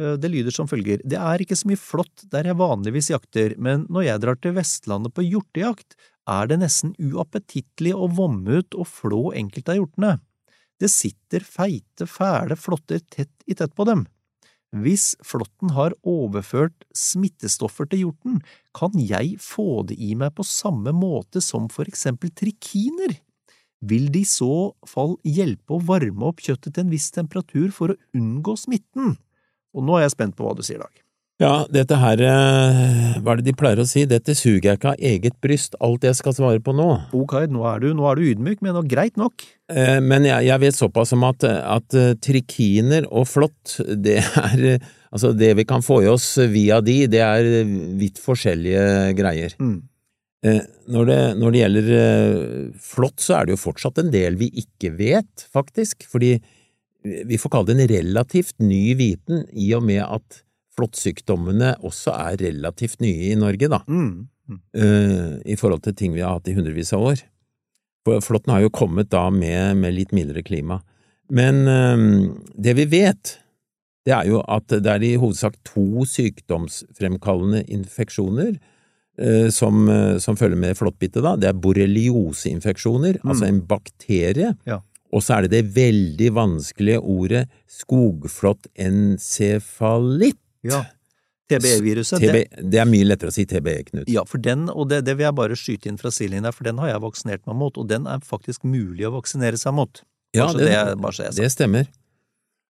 Uh, 0.00 0.16
Det 0.20 0.30
lyder 0.32 0.54
som 0.54 0.70
følger. 0.70 1.02
Det 1.06 1.20
er 1.20 1.44
ikke 1.44 1.58
så 1.58 1.70
mye 1.70 1.80
flått 1.80 2.26
der 2.32 2.50
jeg 2.50 2.58
vanligvis 2.60 3.12
jakter, 3.12 3.54
men 3.62 3.86
når 3.92 4.08
jeg 4.08 4.24
drar 4.24 4.40
til 4.42 4.56
Vestlandet 4.58 5.14
på 5.14 5.24
hjortejakt, 5.26 5.96
er 6.30 6.50
det 6.50 6.60
nesten 6.62 6.94
uappetittlig 7.02 7.94
å 7.94 8.10
vomme 8.14 8.62
ut 8.62 8.76
og 8.78 8.86
flå 8.90 9.30
enkelte 9.38 9.74
av 9.74 9.80
hjortene. 9.80 10.16
Det 10.82 10.90
sitter 10.90 11.44
feite, 11.46 12.06
fæle 12.10 12.58
flåtter 12.58 13.02
tett 13.10 13.46
i 13.46 13.54
tett 13.58 13.74
på 13.78 13.86
dem. 13.86 14.06
Hvis 14.72 15.12
flåtten 15.20 15.74
har 15.76 15.92
overført 16.08 16.86
smittestoffer 16.96 17.90
til 17.92 18.06
hjorten, 18.06 18.38
kan 18.72 18.96
jeg 18.96 19.36
få 19.42 19.82
det 19.88 19.98
i 20.00 20.14
meg 20.16 20.32
på 20.38 20.46
samme 20.48 20.94
måte 20.96 21.42
som 21.44 21.68
for 21.72 21.88
eksempel 21.90 22.32
trikiner? 22.32 23.18
Vil 23.84 24.08
det 24.14 24.24
i 24.24 24.30
så 24.30 24.72
fall 24.88 25.18
hjelpe 25.26 25.76
å 25.76 25.84
varme 25.84 26.30
opp 26.30 26.40
kjøttet 26.40 26.72
til 26.72 26.86
en 26.86 26.92
viss 26.94 27.10
temperatur 27.12 27.68
for 27.74 27.92
å 27.92 28.00
unngå 28.16 28.56
smitten? 28.56 29.16
Og 29.76 29.84
nå 29.84 29.98
er 29.98 30.06
jeg 30.06 30.16
spent 30.16 30.38
på 30.38 30.46
hva 30.46 30.56
du 30.56 30.64
sier, 30.64 30.80
Dag. 30.80 31.01
Ja, 31.42 31.64
dette 31.74 31.96
her, 31.98 32.20
eh, 32.22 33.14
hva 33.18 33.32
er 33.32 33.40
det 33.40 33.48
de 33.48 33.54
pleier 33.58 33.80
å 33.82 33.86
si, 33.88 34.04
dette 34.06 34.34
suger 34.38 34.68
jeg 34.68 34.78
ikke 34.78 34.90
av 34.92 35.00
eget 35.10 35.38
bryst, 35.42 35.74
alt 35.82 36.04
jeg 36.06 36.14
skal 36.14 36.36
svare 36.36 36.60
på 36.62 36.74
nå. 36.76 36.86
Ok, 37.18 37.34
nå 37.50 37.64
er 37.66 37.80
du, 37.82 37.88
nå 37.98 38.04
er 38.06 38.20
du 38.20 38.28
ydmyk, 38.28 38.60
men 38.62 38.76
nå, 38.76 38.84
greit 38.86 39.18
nok. 39.18 39.42
Eh, 39.72 39.98
Men 40.04 40.28
jeg, 40.28 40.46
jeg 40.46 40.62
vet 40.62 40.76
såpass 40.78 41.14
om 41.16 41.24
at, 41.26 41.42
at 41.42 41.96
eh, 41.98 42.12
trikiner 42.22 43.08
og 43.10 43.26
flått, 43.30 43.80
det 43.82 44.20
er 44.22 44.66
eh, 44.76 44.90
Altså, 45.12 45.34
det 45.36 45.50
vi 45.58 45.66
kan 45.68 45.82
få 45.84 45.98
i 46.00 46.06
oss 46.08 46.38
via 46.48 46.78
de, 46.80 46.94
det 47.12 47.18
er 47.20 47.44
vidt 48.00 48.16
forskjellige 48.16 49.10
greier. 49.18 49.52
Mm. 49.60 49.74
Eh, 50.48 50.62
Når 50.88 51.10
det, 51.10 51.18
når 51.36 51.52
det 51.52 51.60
gjelder 51.60 51.90
flått, 52.80 53.18
så 53.20 53.34
er 53.36 53.44
det 53.44 53.52
jo 53.52 53.60
fortsatt 53.60 54.00
en 54.00 54.08
del 54.14 54.38
vi 54.40 54.48
ikke 54.62 54.94
vet, 54.96 55.44
faktisk, 55.52 56.06
fordi 56.08 56.38
vi 57.04 57.36
får 57.42 57.52
kalle 57.52 57.68
det 57.68 57.76
en 57.76 57.92
relativt 57.92 58.56
ny 58.64 58.94
viten, 58.96 59.44
i 59.52 59.68
og 59.76 59.84
med 59.84 60.00
at 60.06 60.40
flåttsykdommene 60.78 61.74
også 61.84 62.10
er 62.16 62.36
relativt 62.40 63.00
nye 63.04 63.30
i 63.32 63.36
Norge, 63.38 63.68
da 63.68 63.82
Mm. 63.88 64.28
Mm. 64.48 64.58
Uh, 64.76 65.38
i 65.46 65.54
forhold 65.56 65.82
til 65.84 65.94
ting 65.94 66.14
vi 66.16 66.20
har 66.24 66.32
hatt 66.34 66.48
i 66.50 66.54
hundrevis 66.56 66.92
av 66.92 67.00
år. 67.12 67.16
For 68.04 68.20
Flåtten 68.20 68.50
har 68.52 68.60
jo 68.64 68.70
kommet 68.74 69.08
da 69.12 69.28
med, 69.30 69.76
med 69.78 69.94
litt 69.94 70.12
mildere 70.12 70.42
klima. 70.42 70.80
Men 71.30 71.68
uh, 71.70 72.34
det 72.58 72.74
vi 72.80 72.84
vet, 72.90 73.38
det 74.04 74.12
er 74.16 74.24
jo 74.32 74.40
at 74.42 74.66
det 74.68 74.86
er 74.90 75.02
i 75.06 75.14
hovedsak 75.22 75.54
to 75.64 76.02
sykdomsfremkallende 76.10 77.62
infeksjoner 77.70 78.56
uh, 78.58 79.48
som, 79.54 79.86
som 80.18 80.36
følger 80.36 80.58
med 80.58 80.74
flåttbitte, 80.76 81.22
da. 81.22 81.36
Det 81.38 81.48
er 81.52 81.60
borrelioseinfeksjoner, 81.62 83.20
Mm. 83.22 83.28
altså 83.30 83.44
en 83.46 83.60
bakterie. 83.70 84.56
Ja. 84.66 84.80
Og 85.12 85.22
så 85.22 85.34
er 85.36 85.42
det 85.46 85.50
det 85.54 85.74
veldig 85.76 86.32
vanskelige 86.34 86.98
ordet 86.98 87.46
skogflåttencefalitt. 87.70 90.41
Ja. 90.66 90.84
TBE-viruset, 91.52 92.22
TB, 92.22 92.32
det, 92.32 92.62
det 92.72 92.78
er 92.80 92.86
mye 92.88 93.04
lettere 93.04 93.28
å 93.32 93.34
si 93.34 93.42
TBE, 93.50 93.74
Knut. 93.90 94.08
ja, 94.08 94.22
for 94.24 94.40
den, 94.40 94.68
og 94.72 94.86
det, 94.88 95.02
det 95.04 95.16
vil 95.18 95.26
jeg 95.26 95.36
bare 95.36 95.56
skyte 95.58 95.90
inn 95.90 95.98
fra 96.00 96.08
sidelinjen 96.14 96.54
for 96.54 96.64
den 96.64 96.78
har 96.80 96.88
jeg 96.94 97.02
vaksinert 97.02 97.42
meg 97.50 97.58
mot, 97.60 97.76
og 97.82 97.88
den 97.90 98.06
er 98.08 98.22
faktisk 98.24 98.64
mulig 98.64 99.04
å 99.08 99.10
vaksinere 99.18 99.58
seg 99.60 99.74
mot. 99.76 100.00
Ja, 100.32 100.46
det, 100.56 100.70
det- 100.70 101.34
det 101.36 101.50
stemmer. 101.52 101.90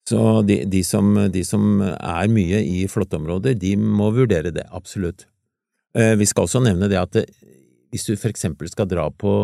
Så 0.09 0.19
de, 0.49 0.57
de, 0.67 0.81
som, 0.83 1.13
de 1.31 1.45
som 1.47 1.79
er 1.85 2.27
mye 2.33 2.59
i 2.67 2.81
flåtteområder, 2.91 3.55
de 3.55 3.77
må 3.79 4.09
vurdere 4.17 4.51
det, 4.51 4.65
absolutt. 4.75 5.29
Eh, 5.95 6.17
vi 6.19 6.27
skal 6.27 6.49
også 6.49 6.65
nevne 6.65 6.89
det 6.91 6.99
at 6.99 7.13
det, 7.21 7.27
hvis 7.93 8.09
du 8.09 8.17
for 8.17 8.33
eksempel 8.33 8.67
skal 8.73 8.89
dra 8.91 9.05
på 9.15 9.37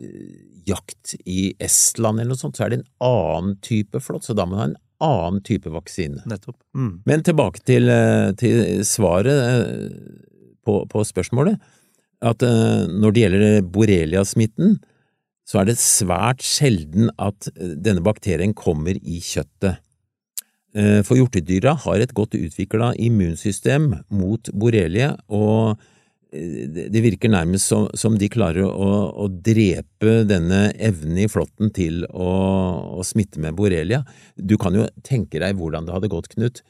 eh, 0.00 0.42
jakt 0.66 1.14
i 1.22 1.52
Estland 1.62 2.18
eller 2.18 2.32
noe 2.34 2.40
sånt, 2.40 2.58
så 2.58 2.66
er 2.66 2.72
det 2.74 2.80
en 2.80 2.88
annen 3.06 3.54
type 3.62 4.00
flått, 4.02 4.26
så 4.26 4.34
da 4.34 4.48
må 4.48 4.56
du 4.56 4.62
ha 4.64 4.68
en 4.72 4.78
annen 5.04 5.42
type 5.44 5.70
vaksine. 5.72 6.22
Nettopp. 6.28 6.58
Mm. 6.76 7.00
Men 7.08 7.24
tilbake 7.26 7.62
til, 7.66 7.88
eh, 7.92 8.32
til 8.38 8.84
svaret 8.88 9.40
eh, 9.40 9.96
på, 10.66 10.82
på 10.90 11.04
spørsmålet, 11.06 11.58
at 12.26 12.42
uh, 12.42 12.88
når 12.88 13.12
det 13.12 13.22
gjelder 13.22 13.66
borrelia-smitten, 13.70 14.78
så 15.46 15.60
er 15.60 15.68
det 15.68 15.76
svært 15.78 16.40
sjelden 16.42 17.10
at 17.22 17.50
denne 17.54 18.00
bakterien 18.02 18.54
kommer 18.56 18.96
i 18.96 19.20
kjøttet. 19.22 19.82
For 21.06 21.16
hjortedyra 21.16 21.76
har 21.84 22.02
et 22.02 22.14
godt 22.16 22.34
utvikla 22.36 22.90
immunsystem 23.00 23.92
mot 24.10 24.50
borrelie, 24.56 25.12
og 25.28 25.78
det 26.32 27.02
virker 27.04 27.30
nærmest 27.30 27.70
som, 27.70 27.86
som 27.94 28.16
de 28.18 28.28
klarer 28.32 28.66
å, 28.66 28.88
å, 29.14 29.28
drepe 29.30 30.24
denne 30.26 30.72
evnen 30.74 31.20
i 31.22 31.28
flåtten 31.30 31.70
til 31.74 32.02
å, 32.10 32.30
å, 32.98 33.04
smitte 33.06 33.40
med 33.42 33.56
borrelia. 33.56 34.02
Du 34.34 34.56
kan 34.60 34.74
jo 34.74 34.88
tenke 35.06 35.40
deg 35.42 35.56
hvordan 35.58 35.86
det 35.86 35.94
hadde 35.94 36.10
gått, 36.12 36.32
Knut, 36.34 36.62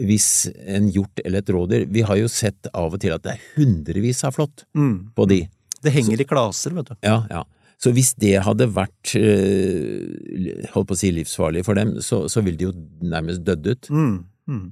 hvis 0.00 0.48
en 0.64 0.88
hjort 0.90 1.20
eller 1.20 1.42
et 1.42 1.50
rådyr 1.52 1.82
Vi 1.92 2.00
har 2.08 2.16
jo 2.16 2.28
sett 2.32 2.70
av 2.72 2.94
og 2.96 3.02
til 3.02 3.12
at 3.12 3.26
det 3.26 3.34
er 3.34 3.42
hundrevis 3.58 4.22
av 4.24 4.32
flått 4.38 4.64
mm. 4.72 5.12
på 5.16 5.26
de. 5.28 5.42
Det 5.84 5.92
henger 5.92 6.16
Så, 6.16 6.24
i 6.24 6.30
klaser, 6.30 6.76
vet 6.78 6.92
du. 6.92 6.96
Ja, 7.04 7.18
ja. 7.30 7.44
Så 7.82 7.90
hvis 7.92 8.12
det 8.22 8.36
hadde 8.46 8.68
vært 8.70 9.12
øh, 9.18 10.62
holdt 10.72 10.88
på 10.88 10.94
å 10.94 10.98
si 11.00 11.10
livsfarlig 11.14 11.64
for 11.66 11.78
dem, 11.78 11.96
så, 12.04 12.24
så 12.30 12.42
ville 12.44 12.60
de 12.60 12.68
jo 12.68 12.74
nærmest 13.02 13.42
dødd 13.44 13.66
ut. 13.68 13.90
Mm. 13.90 14.14
Mm. 14.48 14.68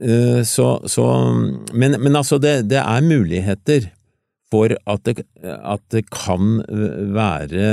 Uh, 0.00 0.42
så, 0.48 0.80
så, 0.88 1.06
men, 1.72 1.96
men 2.00 2.16
altså, 2.16 2.38
det, 2.40 2.70
det, 2.70 2.80
er 2.80 3.04
muligheter 3.04 3.90
for 4.50 4.72
at 4.74 5.04
det, 5.06 5.22
at 5.44 5.82
det 5.94 6.06
kan 6.10 6.58
være, 7.14 7.66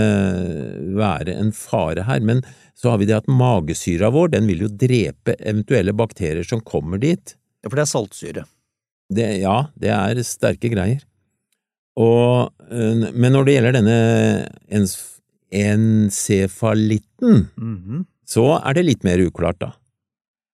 være 0.97 1.33
en 1.33 1.51
fare 1.55 2.03
her. 2.05 2.21
Men 2.21 2.43
så 2.77 2.91
har 2.93 3.01
vi 3.01 3.07
det 3.09 3.17
at 3.17 3.31
magesyra 3.31 4.11
vår, 4.13 4.27
den 4.35 4.45
vil 4.49 4.67
jo 4.67 4.69
drepe 4.69 5.33
eventuelle 5.39 5.95
bakterier 5.97 6.45
som 6.45 6.61
kommer 6.61 7.01
dit. 7.01 7.33
Ja, 7.63 7.69
for 7.71 7.79
det 7.79 7.87
er 7.87 7.93
saltsyre. 7.93 8.43
Det, 9.07 9.27
ja, 9.41 9.57
det 9.79 9.89
er 9.95 10.21
sterke 10.27 10.69
greier. 10.69 11.01
Og, 11.97 12.53
men 12.69 13.33
når 13.33 13.47
det 13.47 13.53
gjelder 13.55 13.73
denne 13.79 13.97
encefalitten, 15.49 17.47
mm 17.57 17.77
-hmm. 17.77 18.05
så 18.25 18.61
er 18.61 18.73
det 18.73 18.85
litt 18.85 19.03
mer 19.03 19.19
uklart, 19.19 19.59
da. 19.59 19.71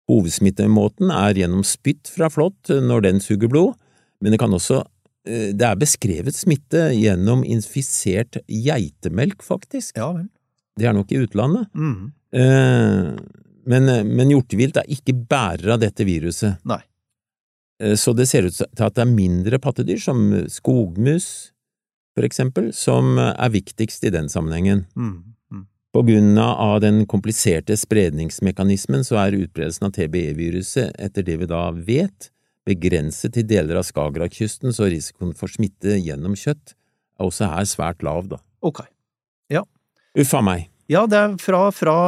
Hovedsmittemåten 0.08 1.12
er 1.12 1.36
gjennom 1.36 1.64
spytt 1.66 2.08
fra 2.08 2.30
flått 2.32 2.70
når 2.72 3.04
den 3.04 3.20
suger 3.20 3.50
blod, 3.52 3.74
men 4.24 4.32
det 4.32 4.40
kan 4.40 4.54
også 4.56 4.80
eh, 5.28 5.50
det 5.56 5.66
er 5.68 5.80
beskrevet 5.80 6.36
smitte 6.36 6.88
gjennom 6.96 7.44
infisert 7.44 8.40
geitemelk, 8.48 9.44
faktisk. 9.44 9.98
Ja 10.00 10.10
vel. 10.16 10.28
Det 10.78 10.88
er 10.88 10.96
nok 10.96 11.12
i 11.12 11.20
utlandet. 11.20 11.68
Mm. 11.74 12.10
Eh, 12.38 13.12
men, 13.68 13.92
men 14.08 14.32
hjortevilt 14.32 14.80
er 14.80 14.88
ikke 14.96 15.16
bærer 15.28 15.74
av 15.76 15.82
dette 15.82 16.06
viruset. 16.08 16.56
Nei. 16.68 16.80
Eh, 17.82 17.96
så 18.00 18.14
det 18.16 18.30
ser 18.30 18.48
ut 18.48 18.56
til 18.56 18.86
at 18.86 18.96
det 18.96 19.04
er 19.04 19.12
mindre 19.12 19.60
pattedyr, 19.60 20.00
som 20.00 20.30
skogmus, 20.48 21.50
for 22.16 22.26
eksempel, 22.26 22.72
som 22.74 23.18
er 23.20 23.52
viktigst 23.54 24.08
i 24.08 24.14
den 24.14 24.32
sammenhengen. 24.32 24.86
Mm. 24.96 25.36
På 25.98 26.04
grunn 26.06 26.38
av 26.38 26.76
den 26.78 27.00
kompliserte 27.10 27.74
spredningsmekanismen 27.74 29.00
så 29.02 29.16
er 29.18 29.34
utbredelsen 29.34 29.88
av 29.88 29.96
TBE-viruset, 29.96 30.92
etter 30.94 31.24
det 31.26 31.34
vi 31.40 31.48
da 31.50 31.64
vet, 31.74 32.28
begrenset 32.68 33.34
til 33.34 33.48
deler 33.50 33.80
av 33.80 33.86
Skagerrakkysten, 33.88 34.70
så 34.70 34.86
risikoen 34.92 35.32
for 35.34 35.50
smitte 35.50 35.96
gjennom 35.98 36.36
kjøtt 36.38 36.76
er 37.18 37.26
også 37.26 37.48
her 37.50 37.66
svært 37.66 38.06
lav, 38.06 38.28
da. 38.30 38.38
Ok. 38.62 38.84
Ja, 39.50 39.64
Uffa 40.14 40.44
meg. 40.46 40.68
Ja, 40.86 41.02
det 41.10 41.18
er 41.18 41.34
fra, 41.42 41.64
fra, 41.74 41.98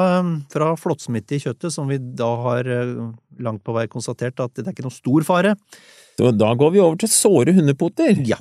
fra 0.55 0.71
flåttsmitte 0.79 1.41
i 1.41 1.43
kjøttet, 1.43 1.75
som 1.75 1.91
vi 1.91 1.99
da 1.99 2.31
har 2.47 2.71
eh, 2.71 2.95
langt 3.43 3.67
på 3.67 3.75
vei 3.75 3.89
konstatert 3.91 4.39
at 4.39 4.55
det 4.55 4.69
er 4.69 4.77
ikke 4.77 4.87
noe 4.87 5.01
stor 5.01 5.27
fare. 5.27 5.57
Så 6.15 6.31
da 6.39 6.55
går 6.55 6.77
vi 6.79 6.87
over 6.87 7.03
til 7.03 7.11
såre 7.11 7.59
hundepoter. 7.59 8.23
Ja. 8.23 8.39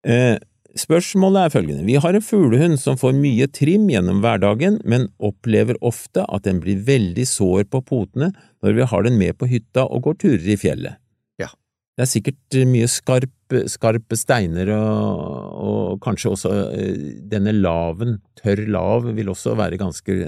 Eh, 0.00 0.40
spørsmålet 0.80 1.46
er 1.46 1.52
følgende. 1.54 1.86
Vi 1.86 1.96
har 2.00 2.16
en 2.16 2.24
fuglehund 2.24 2.78
som 2.80 2.98
får 3.00 3.16
mye 3.16 3.48
trim 3.52 3.88
gjennom 3.90 4.22
hverdagen, 4.24 4.78
men 4.84 5.08
opplever 5.18 5.78
ofte 5.84 6.24
at 6.26 6.46
den 6.46 6.60
blir 6.62 6.82
veldig 6.86 7.26
sår 7.28 7.66
på 7.72 7.82
potene 7.86 8.32
når 8.64 8.76
vi 8.76 8.88
har 8.90 9.06
den 9.06 9.18
med 9.20 9.36
på 9.38 9.48
hytta 9.50 9.86
og 9.86 10.06
går 10.06 10.20
turer 10.24 10.50
i 10.54 10.58
fjellet. 10.60 11.00
Ja. 11.40 11.50
Det 11.96 12.06
er 12.06 12.10
sikkert 12.10 12.58
mye 12.68 12.90
skarpe, 12.90 13.64
skarpe 13.72 14.18
steiner 14.18 14.72
og, 14.76 15.24
og, 15.56 15.96
kanskje 16.04 16.34
også 16.34 16.54
eh, 16.76 17.02
denne 17.32 17.56
laven, 17.56 18.18
tørr 18.42 18.66
lav, 18.68 19.08
vil 19.16 19.32
også 19.32 19.56
være 19.58 19.80
ganske 19.80 20.20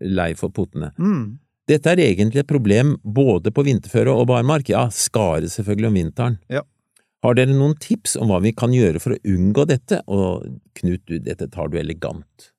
lei 0.00 0.32
for 0.38 0.52
potene. 0.54 0.94
Mm. 0.98 1.38
Dette 1.70 1.92
er 1.92 2.02
egentlig 2.02 2.42
et 2.42 2.50
problem 2.50 2.96
både 3.04 3.52
på 3.54 3.62
vinterføre 3.66 4.12
og 4.16 4.30
barmark, 4.32 4.72
ja, 4.72 4.88
skare 4.90 5.50
selvfølgelig 5.50 5.90
om 5.90 5.98
vinteren. 6.00 6.38
Ja. 6.50 6.64
Har 7.20 7.36
dere 7.36 7.52
noen 7.52 7.76
tips 7.76 8.16
om 8.16 8.30
hva 8.32 8.38
vi 8.40 8.54
kan 8.56 8.72
gjøre 8.72 9.00
for 9.02 9.12
å 9.12 9.20
unngå 9.28 9.66
dette? 9.68 10.00
Og 10.08 10.46
Knut, 10.78 11.02
du, 11.04 11.18
dette 11.20 11.50
tar 11.52 11.68
du 11.68 11.76
elegant. 11.80 12.50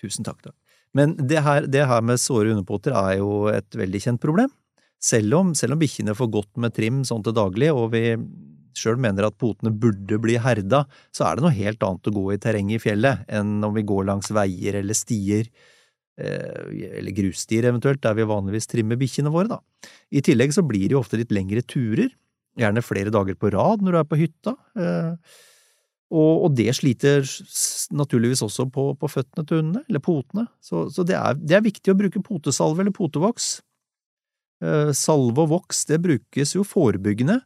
Tusen 0.00 0.24
takk, 0.24 0.40
da. 0.46 0.54
Men 0.96 1.12
det 1.20 1.42
her, 1.44 1.66
det 1.68 1.84
her 1.90 2.04
med 2.04 2.20
såre 2.22 2.54
underpoter 2.54 2.94
er 2.96 3.18
jo 3.20 3.48
et 3.52 3.76
veldig 3.76 4.00
kjent 4.00 4.22
problem. 4.22 4.50
Selv 4.98 5.36
om, 5.36 5.50
selv 5.54 5.76
om 5.76 5.82
bikkjene 5.82 6.16
får 6.16 6.30
godt 6.32 6.60
med 6.62 6.74
trim 6.74 7.02
sånn 7.06 7.22
til 7.26 7.36
daglig, 7.36 7.68
og 7.70 7.92
vi 7.92 8.16
sjøl 8.78 8.98
mener 9.00 9.26
at 9.26 9.36
potene 9.38 9.72
burde 9.74 10.18
bli 10.22 10.38
herda, 10.40 10.84
så 11.14 11.26
er 11.28 11.36
det 11.36 11.44
noe 11.44 11.54
helt 11.54 11.82
annet 11.84 12.08
å 12.08 12.14
gå 12.14 12.24
i 12.32 12.38
terrenget 12.42 12.78
i 12.78 12.82
fjellet 12.82 13.26
enn 13.30 13.58
om 13.66 13.74
vi 13.74 13.84
går 13.86 14.06
langs 14.08 14.30
veier 14.34 14.78
eller 14.80 14.96
stier, 14.96 15.50
eh, 16.18 16.96
eller 17.00 17.14
grusstier 17.14 17.68
eventuelt, 17.68 18.00
der 18.04 18.16
vi 18.18 18.26
vanligvis 18.28 18.70
trimmer 18.70 18.98
bikkjene 19.00 19.34
våre, 19.34 19.58
da. 19.58 19.90
I 20.14 20.22
tillegg 20.24 20.54
så 20.56 20.64
blir 20.66 20.86
det 20.86 20.96
jo 20.96 21.02
ofte 21.02 21.20
litt 21.20 21.34
lengre 21.34 21.62
turer, 21.66 22.10
gjerne 22.58 22.84
flere 22.84 23.12
dager 23.14 23.38
på 23.38 23.52
rad 23.54 23.84
når 23.84 23.94
du 23.94 24.00
er 24.00 24.08
på 24.08 24.18
hytta, 24.20 24.56
eh, 24.78 25.38
og, 26.08 26.54
det 26.56 26.72
sliter 26.72 27.26
naturligvis 27.92 28.40
også 28.40 28.64
på, 28.72 28.94
på, 28.96 29.10
føttene 29.12 29.44
til 29.44 29.58
hundene, 29.60 29.82
eller 29.90 30.00
potene, 30.00 30.46
så, 30.64 30.86
så 30.88 31.04
det, 31.04 31.18
er, 31.18 31.36
det 31.36 31.58
er 31.58 31.66
viktig 31.66 31.92
å 31.92 31.98
bruke 31.98 32.22
potesalve 32.24 32.80
eller 32.80 32.94
potevoks 32.96 33.58
Eh, 34.58 34.90
salve 34.90 35.44
og 35.44 35.52
voks, 35.52 35.84
det 35.86 36.00
brukes 36.02 36.56
jo 36.56 36.64
forebyggende, 36.66 37.38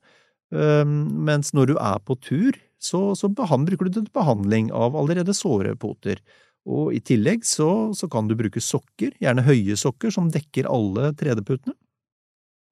eh, 0.55 0.85
mens 1.29 1.53
når 1.53 1.73
du 1.73 1.75
er 1.77 1.99
på 2.01 2.17
tur, 2.17 2.57
så, 2.81 3.13
så 3.15 3.29
bruker 3.29 3.85
du 3.85 3.91
det 3.91 4.01
til 4.07 4.15
behandling 4.17 4.73
av 4.73 4.97
allerede 4.97 5.37
såre 5.37 5.77
poter. 5.77 6.23
Og 6.65 6.95
i 6.95 7.03
tillegg 7.03 7.45
så, 7.45 7.93
så, 7.95 8.09
kan 8.09 8.31
du 8.31 8.37
bruke 8.39 8.63
sokker, 8.63 9.13
gjerne 9.21 9.45
høye 9.45 9.77
sokker 9.77 10.15
som 10.15 10.31
dekker 10.33 10.71
alle 10.71 11.13
tredeputene. 11.19 11.75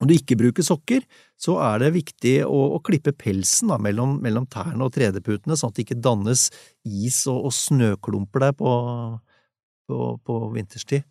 Om 0.01 0.09
du 0.09 0.15
ikke 0.17 0.39
bruker 0.41 0.65
sokker, 0.65 1.05
så 1.41 1.59
er 1.61 1.83
det 1.83 1.93
viktig 1.99 2.35
å, 2.47 2.61
å 2.77 2.81
klippe 2.85 3.13
pelsen 3.17 3.73
da, 3.73 3.77
mellom, 3.83 4.17
mellom, 4.25 4.49
tærne 4.49 4.87
og 4.87 4.95
tredeputene, 4.97 5.59
sånn 5.59 5.73
at 5.73 5.77
det 5.77 5.87
ikke 5.87 6.01
dannes 6.01 6.49
is 6.89 7.23
og, 7.29 7.51
og 7.51 7.57
snøklumper 7.57 8.47
der 8.47 8.57
på, 8.57 8.75
på, 9.91 10.13
på 10.25 10.43
vinterstid. 10.57 11.05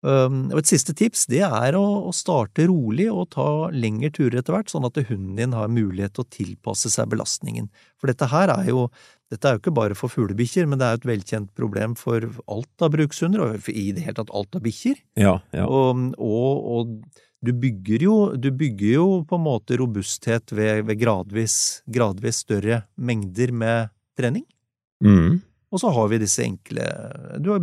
Um, 0.00 0.46
og 0.48 0.62
Et 0.62 0.70
siste 0.70 0.94
tips 0.96 1.26
det 1.28 1.42
er 1.44 1.76
å, 1.76 2.08
starte 2.16 2.64
rolig 2.70 3.10
og 3.12 3.34
ta 3.34 3.68
lengre 3.74 4.08
turer 4.16 4.38
etter 4.40 4.56
hvert, 4.56 4.70
sånn 4.72 4.86
at 4.88 4.96
hunden 5.10 5.34
din 5.36 5.56
har 5.56 5.68
mulighet 5.72 6.14
til 6.16 6.24
å 6.24 6.30
tilpasse 6.32 6.92
seg 6.92 7.10
belastningen. 7.12 7.68
For 8.00 8.08
dette 8.08 8.30
her 8.32 8.52
er 8.54 8.70
jo, 8.70 8.86
dette 9.32 9.48
er 9.48 9.56
jo 9.56 9.60
ikke 9.60 9.76
bare 9.76 9.98
for 9.98 10.12
fuglebikkjer, 10.12 10.68
men 10.70 10.80
det 10.80 10.86
er 10.86 10.96
jo 10.96 11.02
et 11.02 11.10
velkjent 11.12 11.52
problem 11.56 11.96
for 12.00 12.24
alt 12.48 12.86
av 12.86 12.94
brukshunder, 12.96 13.44
og 13.44 13.68
i 13.68 13.90
det 13.96 14.06
hele 14.06 14.16
tatt 14.22 14.32
alt 14.32 14.56
av 14.56 14.64
bikkjer. 14.64 15.02
Ja, 15.20 15.36
ja. 15.56 15.68
Og, 15.68 16.06
og, 16.16 16.70
og, 16.78 17.26
du, 17.40 17.52
bygger 17.56 18.04
jo, 18.04 18.16
du 18.36 18.50
bygger 18.52 18.94
jo 18.94 19.06
på 19.28 19.38
en 19.38 19.44
måte 19.44 19.78
robusthet 19.80 20.52
ved, 20.52 20.84
ved 20.88 21.00
gradvis, 21.00 21.54
gradvis 21.88 22.42
større 22.44 22.82
mengder 22.96 23.52
med 23.52 23.92
trening. 24.18 24.44
Mm. 25.04 25.40
Og 25.70 25.80
så 25.80 25.90
har 25.94 26.08
vi 26.10 26.18
disse 26.18 26.42
enkle 26.44 26.84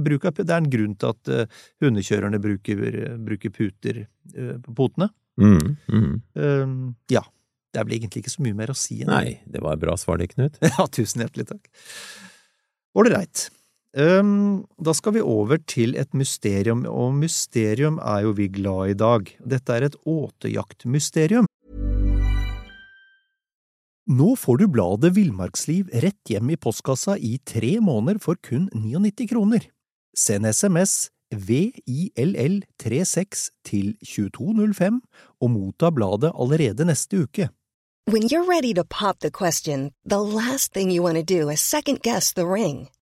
bruker, 0.04 0.32
Det 0.32 0.48
er 0.48 0.62
en 0.62 0.70
grunn 0.72 0.94
til 0.96 1.12
at 1.12 1.32
uh, 1.34 1.64
hundekjørerne 1.84 2.40
bruker, 2.42 2.84
bruker 3.20 3.54
puter 3.54 4.06
uh, 4.06 4.56
på 4.64 4.76
potene. 4.78 5.10
Mm, 5.38 5.76
mm. 5.92 6.14
Uh, 6.40 6.78
ja. 7.14 7.26
Det 7.68 7.82
er 7.82 7.86
vel 7.86 7.98
egentlig 7.98 8.24
ikke 8.24 8.32
så 8.34 8.42
mye 8.42 8.56
mer 8.58 8.72
å 8.72 8.78
si 8.80 9.02
enn 9.04 9.12
Nei, 9.12 9.36
det 9.46 9.60
var 9.62 9.76
et 9.76 9.82
bra 9.84 9.94
svar 10.00 10.18
det, 10.22 10.32
Knut. 10.32 10.56
ja, 10.72 10.88
tusen 10.88 11.22
hjertelig 11.22 11.50
takk. 11.52 11.68
Ålreit. 12.98 13.50
Um, 13.98 14.70
da 14.78 14.94
skal 14.94 15.16
vi 15.16 15.22
over 15.26 15.58
til 15.66 15.96
et 15.98 16.14
mysterium, 16.14 16.86
og 16.86 17.16
mysterium 17.18 17.98
er 17.98 18.20
jo 18.28 18.32
vi 18.38 18.46
glad 18.48 18.90
i 18.92 18.94
dag. 18.94 19.38
Dette 19.42 19.74
er 19.74 19.82
et 19.88 19.96
åtejaktmysterium. 20.06 21.46
Nå 24.08 24.36
får 24.40 24.58
du 24.62 24.68
bladet 24.72 25.12
Villmarksliv 25.18 25.90
rett 26.04 26.30
hjem 26.30 26.50
i 26.54 26.58
postkassa 26.62 27.18
i 27.18 27.40
tre 27.44 27.80
måneder 27.82 28.20
for 28.22 28.36
kun 28.38 28.70
99 28.72 29.28
kroner. 29.34 29.66
Send 30.16 30.46
SMS 30.46 31.10
VILL36 31.34 33.50
til 33.68 33.98
2205 34.06 35.02
og 35.42 35.52
motta 35.52 35.92
bladet 35.92 36.32
allerede 36.38 36.86
neste 36.86 37.18
uke. 37.26 37.50
When 38.08 38.30
you're 38.32 38.48
ready 38.48 38.74
to 38.74 38.84
pop 38.86 39.20
the 39.20 39.32
question, 39.32 39.92
the 40.06 40.22
last 40.22 40.72
thing 40.72 40.92
you 40.92 41.04
want 41.04 41.18
to 41.18 41.24
do 41.24 41.50
is 41.50 41.60
second 41.60 42.02
guess 42.04 42.34
the 42.34 42.46
ring. 42.46 42.88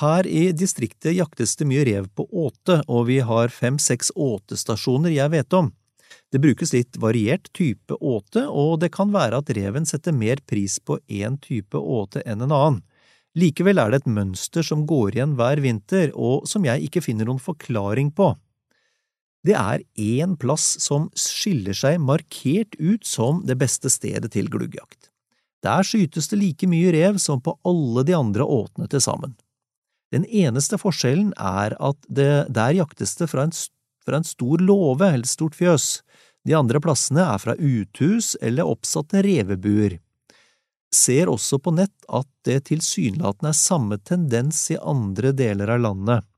Her 0.00 0.26
i 0.26 0.48
distriktet 0.52 1.14
jaktes 1.14 1.54
det 1.56 1.68
mye 1.70 1.84
rev 1.86 2.08
på 2.10 2.26
åte, 2.26 2.80
og 2.90 3.06
vi 3.06 3.20
har 3.22 3.52
fem–seks 3.54 4.10
åtestasjoner 4.18 5.14
jeg 5.14 5.30
vet 5.30 5.54
om. 5.54 5.70
Det 6.34 6.40
brukes 6.42 6.72
litt 6.74 6.98
variert 6.98 7.46
type 7.54 7.94
åte, 7.94 8.42
og 8.48 8.80
det 8.82 8.90
kan 8.94 9.12
være 9.14 9.38
at 9.38 9.52
reven 9.54 9.86
setter 9.86 10.14
mer 10.14 10.42
pris 10.50 10.80
på 10.82 10.98
én 11.06 11.38
type 11.38 11.78
åte 11.78 12.24
enn 12.26 12.42
en 12.42 12.54
annen. 12.54 12.80
Likevel 13.38 13.78
er 13.82 13.90
det 13.90 14.02
et 14.02 14.10
mønster 14.16 14.66
som 14.66 14.82
går 14.86 15.14
igjen 15.14 15.36
hver 15.38 15.62
vinter, 15.62 16.10
og 16.14 16.48
som 16.50 16.66
jeg 16.66 16.88
ikke 16.88 17.02
finner 17.02 17.30
noen 17.30 17.42
forklaring 17.42 18.10
på. 18.14 18.32
Det 19.44 19.54
er 19.58 19.82
én 20.00 20.34
plass 20.40 20.78
som 20.80 21.10
skiller 21.18 21.76
seg 21.76 21.98
markert 22.00 22.74
ut 22.80 23.06
som 23.06 23.42
det 23.46 23.58
beste 23.60 23.90
stedet 23.92 24.32
til 24.34 24.48
gluggjakt. 24.50 25.10
Der 25.64 25.86
skytes 25.86 26.30
det 26.30 26.38
like 26.40 26.68
mye 26.68 26.92
rev 26.94 27.18
som 27.22 27.42
på 27.44 27.56
alle 27.66 28.04
de 28.06 28.14
andre 28.16 28.42
åtene 28.42 28.88
til 28.90 29.02
sammen. 29.04 29.34
Den 30.14 30.26
eneste 30.30 30.78
forskjellen 30.78 31.32
er 31.40 31.74
at 31.82 31.98
det, 32.06 32.46
der 32.54 32.76
jaktes 32.78 33.16
det 33.18 33.26
fra 33.32 33.48
en, 33.48 33.54
fra 34.06 34.20
en 34.20 34.26
stor 34.28 34.62
låve 34.62 35.08
eller 35.10 35.26
stort 35.26 35.58
fjøs, 35.58 36.04
de 36.44 36.54
andre 36.54 36.80
plassene 36.84 37.24
er 37.24 37.40
fra 37.40 37.56
uthus 37.56 38.34
eller 38.44 38.68
oppsatte 38.68 39.24
revebuer. 39.24 39.98
Ser 40.94 41.32
også 41.32 41.58
på 41.58 41.72
nett 41.74 42.06
at 42.06 42.28
det 42.46 42.60
tilsynelatende 42.68 43.50
er 43.50 43.58
samme 43.58 43.98
tendens 43.98 44.60
i 44.70 44.78
andre 44.78 45.32
deler 45.34 45.72
av 45.74 45.82
landet. 45.88 46.28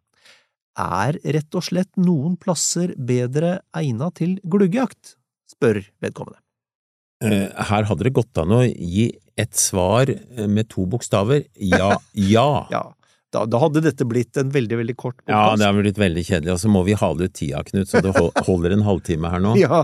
Er 0.76 1.18
rett 1.24 1.56
og 1.56 1.64
slett 1.66 1.92
noen 2.00 2.36
plasser 2.40 2.94
bedre 2.96 3.58
egnet 3.76 4.20
til 4.22 4.36
gluggjakt? 4.44 5.16
spør 5.50 5.80
vedkommende. 6.02 6.40
Eh, 7.24 7.48
her 7.48 7.86
hadde 7.88 8.04
det 8.04 8.12
gått 8.16 8.36
an 8.40 8.52
å 8.52 8.62
gi 8.66 9.08
et 9.40 9.56
svar 9.56 10.10
eh, 10.10 10.46
med 10.48 10.68
to 10.72 10.84
bokstaver. 10.88 11.46
Ja. 11.56 11.96
Ja. 12.12 12.48
Ja, 12.74 12.84
da, 13.36 13.44
da 13.50 13.60
hadde 13.60 13.82
dette 13.84 14.06
blitt 14.08 14.38
en 14.40 14.50
veldig, 14.54 14.78
veldig 14.80 14.96
kort 14.98 15.20
Ja, 15.28 15.50
det 15.58 15.66
har 15.68 15.76
blitt 15.76 16.00
veldig 16.00 16.24
kjedelig, 16.24 16.54
og 16.54 16.62
så 16.62 16.72
må 16.72 16.82
vi 16.86 16.96
hale 16.96 17.28
ut 17.28 17.36
tida, 17.36 17.60
Knut, 17.66 17.90
så 17.90 18.00
det 18.04 18.14
holder 18.48 18.76
en 18.76 18.86
halvtime 18.86 19.32
her 19.32 19.42
nå. 19.44 19.54
Ja, 19.60 19.82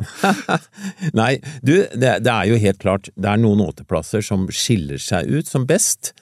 Nei, 1.21 1.35
du, 1.61 1.75
det, 1.93 2.17
det 2.25 2.33
er 2.33 2.49
jo 2.49 2.59
helt 2.63 2.81
klart, 2.83 3.13
det 3.15 3.29
er 3.29 3.43
noen 3.43 3.63
åteplasser 3.67 4.25
som 4.25 4.49
skiller 4.53 5.01
seg 5.03 5.29
ut 5.29 5.51
som 5.51 5.69
best, 5.69 6.15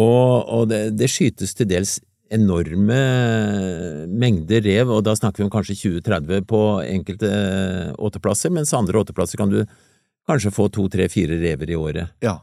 og, 0.00 0.46
og 0.46 0.68
det, 0.70 0.84
det 1.00 1.10
skytes 1.12 1.56
til 1.56 1.68
dels 1.70 1.98
enorme 2.30 2.98
mengder 4.06 4.62
rev, 4.62 4.92
og 4.94 5.02
da 5.06 5.16
snakker 5.18 5.42
vi 5.42 5.48
om 5.48 5.52
kanskje 5.52 5.78
20-30 5.80 6.44
på 6.50 6.60
enkelte 6.84 7.30
åteplasser, 7.98 8.52
mens 8.54 8.74
andre 8.76 9.02
åteplasser 9.02 9.40
kan 9.40 9.50
du 9.50 9.64
kanskje 10.30 10.52
få 10.54 10.68
to, 10.70 10.86
tre, 10.92 11.08
fire 11.10 11.40
rever 11.40 11.72
i 11.72 11.80
året. 11.80 12.14
ja. 12.22 12.38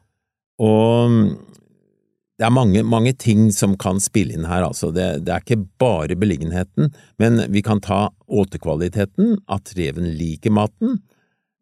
Og 0.58 1.14
det 2.38 2.46
er 2.46 2.54
mange, 2.54 2.84
mange 2.86 3.16
ting 3.18 3.48
som 3.54 3.74
kan 3.82 4.00
spille 4.04 4.36
inn 4.38 4.46
her, 4.46 4.62
altså. 4.68 4.92
Det, 4.94 5.08
det 5.26 5.34
er 5.34 5.42
ikke 5.42 5.64
bare 5.82 6.18
beliggenheten, 6.20 6.92
men 7.22 7.42
vi 7.54 7.64
kan 7.66 7.82
ta 7.82 8.12
åtekvaliteten, 8.30 9.40
at 9.50 9.74
reven 9.78 10.12
liker 10.20 10.54
maten, 10.54 11.00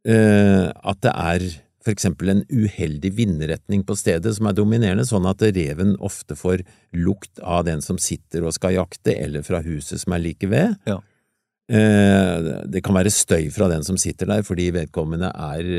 eh, 0.08 0.68
at 0.76 1.00
det 1.06 1.14
er 1.14 1.48
for 1.86 1.94
eksempel 1.94 2.32
en 2.34 2.44
uheldig 2.50 3.12
vindretning 3.16 3.84
på 3.86 3.96
stedet 3.96 4.34
som 4.36 4.50
er 4.50 4.58
dominerende, 4.58 5.06
sånn 5.08 5.28
at 5.30 5.44
reven 5.56 5.94
ofte 6.04 6.36
får 6.36 6.66
lukt 6.98 7.40
av 7.40 7.68
den 7.68 7.84
som 7.86 8.00
sitter 8.02 8.44
og 8.44 8.56
skal 8.58 8.76
jakte, 8.76 9.14
eller 9.14 9.46
fra 9.46 9.62
huset 9.64 10.02
som 10.02 10.16
er 10.18 10.24
like 10.26 10.50
ved. 10.50 10.74
Ja. 10.90 10.98
Eh, 11.72 12.50
det 12.68 12.84
kan 12.86 12.98
være 12.98 13.14
støy 13.14 13.48
fra 13.54 13.70
den 13.72 13.86
som 13.86 13.98
sitter 14.02 14.30
der 14.30 14.44
fordi 14.46 14.68
vedkommende 14.76 15.32
er, 15.32 15.72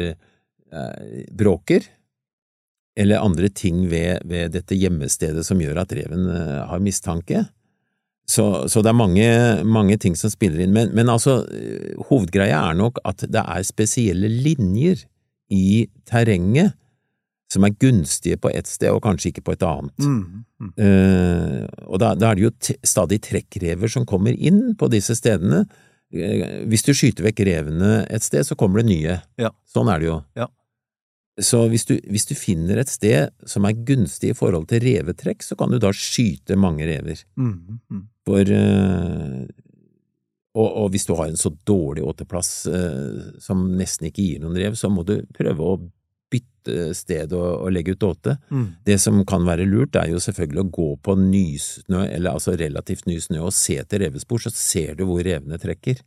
eh, 0.73 1.27
bråker 1.37 1.85
eller 2.96 3.22
andre 3.22 3.50
ting 3.52 3.85
ved, 3.90 4.24
ved 4.24 4.54
dette 4.56 4.78
gjemmestedet 4.78 5.44
som 5.46 5.61
gjør 5.61 5.82
at 5.82 5.92
reven 5.96 6.30
eh, 6.32 6.62
har 6.70 6.82
mistanke. 6.82 7.44
Så, 8.26 8.66
så 8.72 8.82
det 8.82 8.90
er 8.90 8.98
mange, 8.98 9.28
mange 9.68 9.98
ting 10.02 10.16
som 10.18 10.32
spiller 10.32 10.64
inn, 10.64 10.72
men, 10.74 10.90
men 10.96 11.12
altså, 11.12 11.42
eh, 11.52 11.92
hovedgreia 12.09 12.64
er 12.72 12.80
nok 12.80 12.98
at 13.06 13.22
det 13.30 13.44
er 13.44 13.68
spesielle 13.68 14.30
linjer 14.32 15.04
i 15.52 15.87
terrenget 16.09 16.74
som 17.52 17.62
er 17.62 17.76
gunstige 17.78 18.38
på 18.42 18.50
ett 18.50 18.66
sted 18.66 18.90
og 18.90 19.04
kanskje 19.04 19.30
ikke 19.30 19.44
på 19.46 19.54
et 19.54 19.62
annet. 19.62 19.94
Mm, 20.02 20.44
mm. 20.59 20.70
Uh, 20.80 21.85
og 21.87 22.00
da, 22.02 22.14
da 22.18 22.32
er 22.32 22.38
det 22.38 22.46
jo 22.48 22.78
stadig 22.82 23.20
trekkrever 23.22 23.92
som 23.92 24.06
kommer 24.09 24.35
inn 24.35 24.74
på 24.78 24.88
disse 24.90 25.14
stedene. 25.14 25.62
Uh, 26.11 26.66
hvis 26.66 26.82
du 26.87 26.90
skyter 26.90 27.28
vekk 27.28 27.44
revene 27.46 28.00
et 28.11 28.26
sted, 28.26 28.42
så 28.48 28.59
kommer 28.59 28.82
det 28.82 28.90
nye. 28.90 29.20
Ja. 29.38 29.52
Sånn 29.70 29.92
er 29.92 30.02
det 30.02 30.11
jo. 30.11 30.18
Ja. 30.38 30.50
Så 31.37 31.61
hvis 31.68 31.85
du, 31.85 31.99
hvis 32.09 32.25
du 32.31 32.33
finner 32.38 32.81
et 32.81 32.88
sted 32.88 33.29
som 33.49 33.66
er 33.68 33.77
gunstig 33.87 34.33
i 34.33 34.37
forhold 34.37 34.70
til 34.70 34.81
revetrekk, 34.81 35.44
så 35.44 35.57
kan 35.59 35.72
du 35.72 35.77
da 35.83 35.90
skyte 35.92 36.57
mange 36.57 36.87
rever. 36.88 37.20
Mm, 37.37 37.81
mm. 37.92 38.05
For 38.25 38.53
eh, 38.57 39.42
og, 40.57 40.68
og 40.70 40.88
hvis 40.94 41.05
du 41.05 41.12
har 41.18 41.29
en 41.29 41.37
så 41.37 41.53
dårlig 41.68 42.05
åteplass 42.07 42.51
eh, 42.72 43.20
som 43.42 43.66
nesten 43.77 44.09
ikke 44.09 44.25
gir 44.25 44.40
noen 44.40 44.57
rev, 44.57 44.79
så 44.79 44.88
må 44.92 45.05
du 45.05 45.18
prøve 45.37 45.61
å 45.61 45.77
bytte 46.33 46.94
sted 46.96 47.35
og, 47.37 47.66
og 47.66 47.75
legge 47.75 47.94
ut 47.94 48.07
åte. 48.09 48.38
Mm. 48.49 48.66
Det 48.88 48.96
som 49.03 49.20
kan 49.29 49.44
være 49.46 49.68
lurt, 49.68 49.99
er 50.01 50.11
jo 50.14 50.22
selvfølgelig 50.22 50.64
å 50.64 50.70
gå 50.79 50.88
på 51.05 51.16
nysnø, 51.20 52.07
eller 52.09 52.33
altså 52.33 52.57
relativt 52.57 53.07
ny 53.11 53.20
snø, 53.22 53.44
og 53.44 53.55
se 53.55 53.77
etter 53.83 54.07
revespor, 54.07 54.42
så 54.42 54.53
ser 54.55 54.96
du 54.96 55.05
hvor 55.07 55.20
revene 55.27 55.61
trekker. 55.61 56.01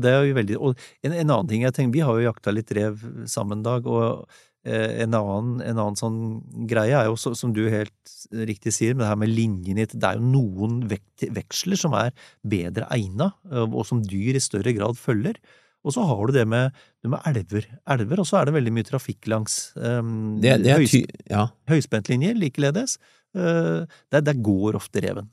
Det 0.00 0.10
er 0.10 0.24
jo 0.26 0.34
veldig, 0.38 0.56
og 0.58 0.80
en, 1.04 1.12
en 1.12 1.30
annen 1.30 1.50
ting 1.50 1.62
jeg 1.66 1.76
tenker, 1.76 1.94
vi 1.94 2.04
har 2.06 2.18
jo 2.18 2.26
jakta 2.28 2.54
litt 2.54 2.72
rev 2.76 3.00
sammen, 3.30 3.62
Dag, 3.64 3.86
og 3.86 4.24
eh, 4.66 5.02
en, 5.04 5.16
annen, 5.16 5.58
en 5.62 5.78
annen 5.78 5.98
sånn 5.98 6.20
greie 6.70 6.96
er 6.98 7.10
jo, 7.10 7.16
som 7.16 7.52
du 7.56 7.64
helt 7.72 8.14
riktig 8.34 8.74
sier, 8.74 8.94
med 8.94 9.04
det 9.04 9.10
her 9.12 9.20
med 9.24 9.34
linjene, 9.34 9.88
det 9.90 10.08
er 10.08 10.20
jo 10.20 10.32
noen 10.32 10.80
vekt, 10.90 11.28
veksler 11.36 11.80
som 11.80 11.96
er 11.98 12.14
bedre 12.42 12.88
egna, 12.94 13.32
og 13.66 13.84
som 13.88 14.02
dyr 14.02 14.40
i 14.40 14.42
større 14.42 14.74
grad 14.76 14.98
følger. 15.00 15.38
Og 15.84 15.92
så 15.92 16.04
har 16.08 16.26
du 16.26 16.32
det 16.32 16.46
med, 16.48 16.72
det 17.04 17.10
med 17.12 17.26
elver, 17.28 17.66
elver, 17.92 18.22
og 18.22 18.28
så 18.28 18.40
er 18.40 18.48
det 18.48 18.56
veldig 18.56 18.72
mye 18.72 18.88
trafikk 18.88 19.28
langs. 19.28 19.58
Um, 19.76 20.40
Det, 20.40 20.56
det 20.64 20.78
høys. 20.78 20.96
Ja. 21.28 21.48
høyspentlinjer 21.68 22.38
likeledes. 22.40 22.96
Uh, 23.36 23.84
der, 24.14 24.24
der 24.24 24.38
går 24.40 24.78
ofte 24.80 25.02
reven. 25.04 25.28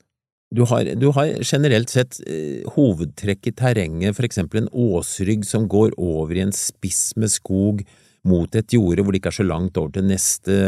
Du 0.52 0.66
har, 0.68 0.88
du 1.00 1.08
har 1.16 1.30
generelt 1.40 1.92
sett 1.92 2.18
eh, 2.28 2.60
hovedtrekk 2.74 3.48
i 3.48 3.54
terrenget, 3.56 4.16
for 4.18 4.28
eksempel 4.28 4.62
en 4.62 4.72
åsrygg 4.72 5.46
som 5.48 5.68
går 5.70 5.94
over 5.96 6.36
i 6.36 6.44
en 6.44 6.52
spiss 6.52 7.14
med 7.16 7.32
skog 7.32 7.80
mot 8.28 8.54
et 8.54 8.74
jorde 8.76 9.02
hvor 9.02 9.14
det 9.14 9.22
ikke 9.22 9.32
er 9.32 9.38
så 9.40 9.46
langt 9.48 9.78
over 9.80 9.94
til 9.96 10.04
neste, 10.06 10.58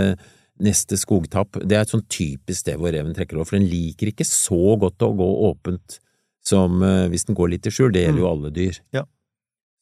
neste 0.65 0.99
skogtapp. 0.99 1.61
Det 1.63 1.77
er 1.77 1.85
et 1.85 1.93
sånn 1.93 2.07
typisk 2.09 2.65
sted 2.65 2.81
hvor 2.81 2.95
reven 2.97 3.13
trekker 3.15 3.39
over, 3.39 3.51
for 3.51 3.61
den 3.61 3.69
liker 3.69 4.11
ikke 4.11 4.27
så 4.29 4.79
godt 4.81 5.05
å 5.05 5.13
gå 5.21 5.29
åpent 5.51 5.99
som 6.45 6.81
eh, 6.85 7.09
hvis 7.13 7.29
den 7.29 7.37
går 7.37 7.55
litt 7.55 7.69
i 7.69 7.75
skjul. 7.75 7.93
Det 7.93 8.07
gjelder 8.07 8.25
jo 8.25 8.31
alle 8.31 8.55
dyr. 8.55 8.81
Ja. 8.97 9.05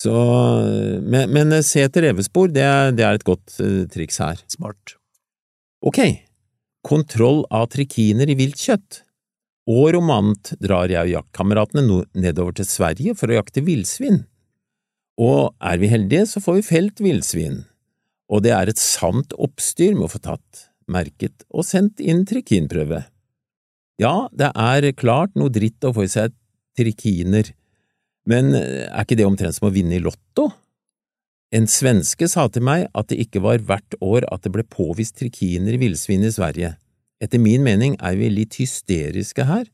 Så, 0.02 0.16
eh, 0.66 0.98
men, 0.98 1.30
men 1.34 1.54
se 1.66 1.84
etter 1.86 2.08
revespor, 2.08 2.50
det 2.54 2.66
er, 2.66 2.90
det 2.96 3.06
er 3.06 3.18
et 3.18 3.26
godt 3.26 3.58
eh, 3.62 3.84
triks 3.92 4.18
her. 4.22 4.42
Smart. 4.50 4.96
Ok, 5.82 5.98
kontroll 6.86 7.42
av 7.54 7.68
trikiner 7.74 8.30
i 8.30 8.38
viltkjøtt. 8.38 9.02
År 9.70 9.94
om 10.00 10.10
annet 10.10 10.54
drar 10.58 10.90
jeg 10.90 11.06
og 11.06 11.12
jaktkameratene 11.12 12.02
nedover 12.18 12.56
til 12.58 12.66
Sverige 12.66 13.14
for 13.18 13.30
å 13.30 13.36
jakte 13.38 13.62
villsvin. 13.62 14.24
Og 15.22 15.52
er 15.62 15.78
vi 15.78 15.90
heldige, 15.92 16.26
så 16.26 16.42
får 16.42 16.58
vi 16.58 16.66
felt 16.66 17.02
villsvin. 17.04 17.60
Og 18.32 18.42
det 18.42 18.54
er 18.56 18.72
et 18.72 18.80
sant 18.80 19.34
oppstyr 19.38 19.94
med 19.94 20.08
å 20.08 20.12
få 20.14 20.22
tatt, 20.24 20.66
merket 20.90 21.44
og 21.52 21.66
sendt 21.68 22.02
inn 22.02 22.24
trikinprøve. 22.26 23.04
Ja, 24.02 24.28
det 24.34 24.50
er 24.58 24.88
klart 24.98 25.36
noe 25.38 25.52
dritt 25.52 25.84
å 25.84 25.92
få 25.94 26.08
i 26.08 26.10
seg 26.10 26.34
trikiner, 26.78 27.52
men 28.26 28.54
eh, 28.56 28.88
er 28.88 29.04
ikke 29.04 29.18
det 29.18 29.28
omtrent 29.28 29.54
som 29.58 29.68
å 29.68 29.74
vinne 29.74 29.98
i 29.98 30.02
lotto? 30.02 30.48
En 31.52 31.68
svenske 31.68 32.26
sa 32.32 32.46
til 32.48 32.64
meg 32.64 32.86
at 32.96 33.10
det 33.12 33.20
ikke 33.26 33.42
var 33.44 33.62
hvert 33.68 33.98
år 34.00 34.24
at 34.32 34.46
det 34.46 34.54
ble 34.54 34.64
påvist 34.64 35.18
trikiner 35.20 35.76
i 35.76 35.82
villsvin 35.82 36.24
i 36.24 36.32
Sverige. 36.32 36.72
Etter 37.22 37.38
min 37.38 37.62
mening 37.62 37.94
er 38.02 38.16
vi 38.18 38.30
litt 38.32 38.58
hysteriske 38.58 39.46
her. 39.46 39.68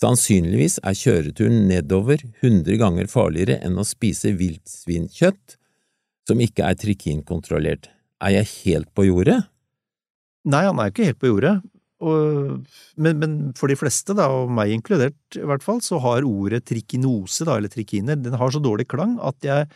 Sannsynligvis 0.00 0.78
er 0.84 0.96
kjøreturen 0.96 1.66
nedover 1.68 2.20
100 2.42 2.76
ganger 2.80 3.08
farligere 3.08 3.58
enn 3.64 3.80
å 3.80 3.86
spise 3.88 4.32
viltsvinkjøtt 4.36 5.56
som 6.28 6.40
ikke 6.40 6.64
er 6.68 6.78
trikinkontrollert. 6.80 7.90
Er 8.20 8.36
jeg 8.38 8.50
helt 8.64 8.90
på 8.96 9.06
jordet? 9.08 9.38
Nei, 10.48 10.64
han 10.66 10.80
er 10.80 10.92
ikke 10.92 11.08
helt 11.08 11.20
på 11.20 11.32
jordet. 11.32 11.58
Og, 12.00 12.68
men, 12.96 13.20
men 13.20 13.32
for 13.56 13.68
de 13.68 13.76
fleste, 13.76 14.16
da, 14.16 14.28
og 14.32 14.52
meg 14.56 14.72
inkludert 14.72 15.36
i 15.36 15.44
hvert 15.44 15.64
fall, 15.64 15.82
så 15.84 16.00
har 16.00 16.24
ordet 16.24 16.62
trikinose, 16.68 17.44
da, 17.48 17.58
eller 17.58 17.72
trikiner, 17.72 18.16
den 18.16 18.36
har 18.40 18.52
så 18.52 18.60
dårlig 18.62 18.88
klang 18.88 19.18
at 19.24 19.36
jeg 19.44 19.68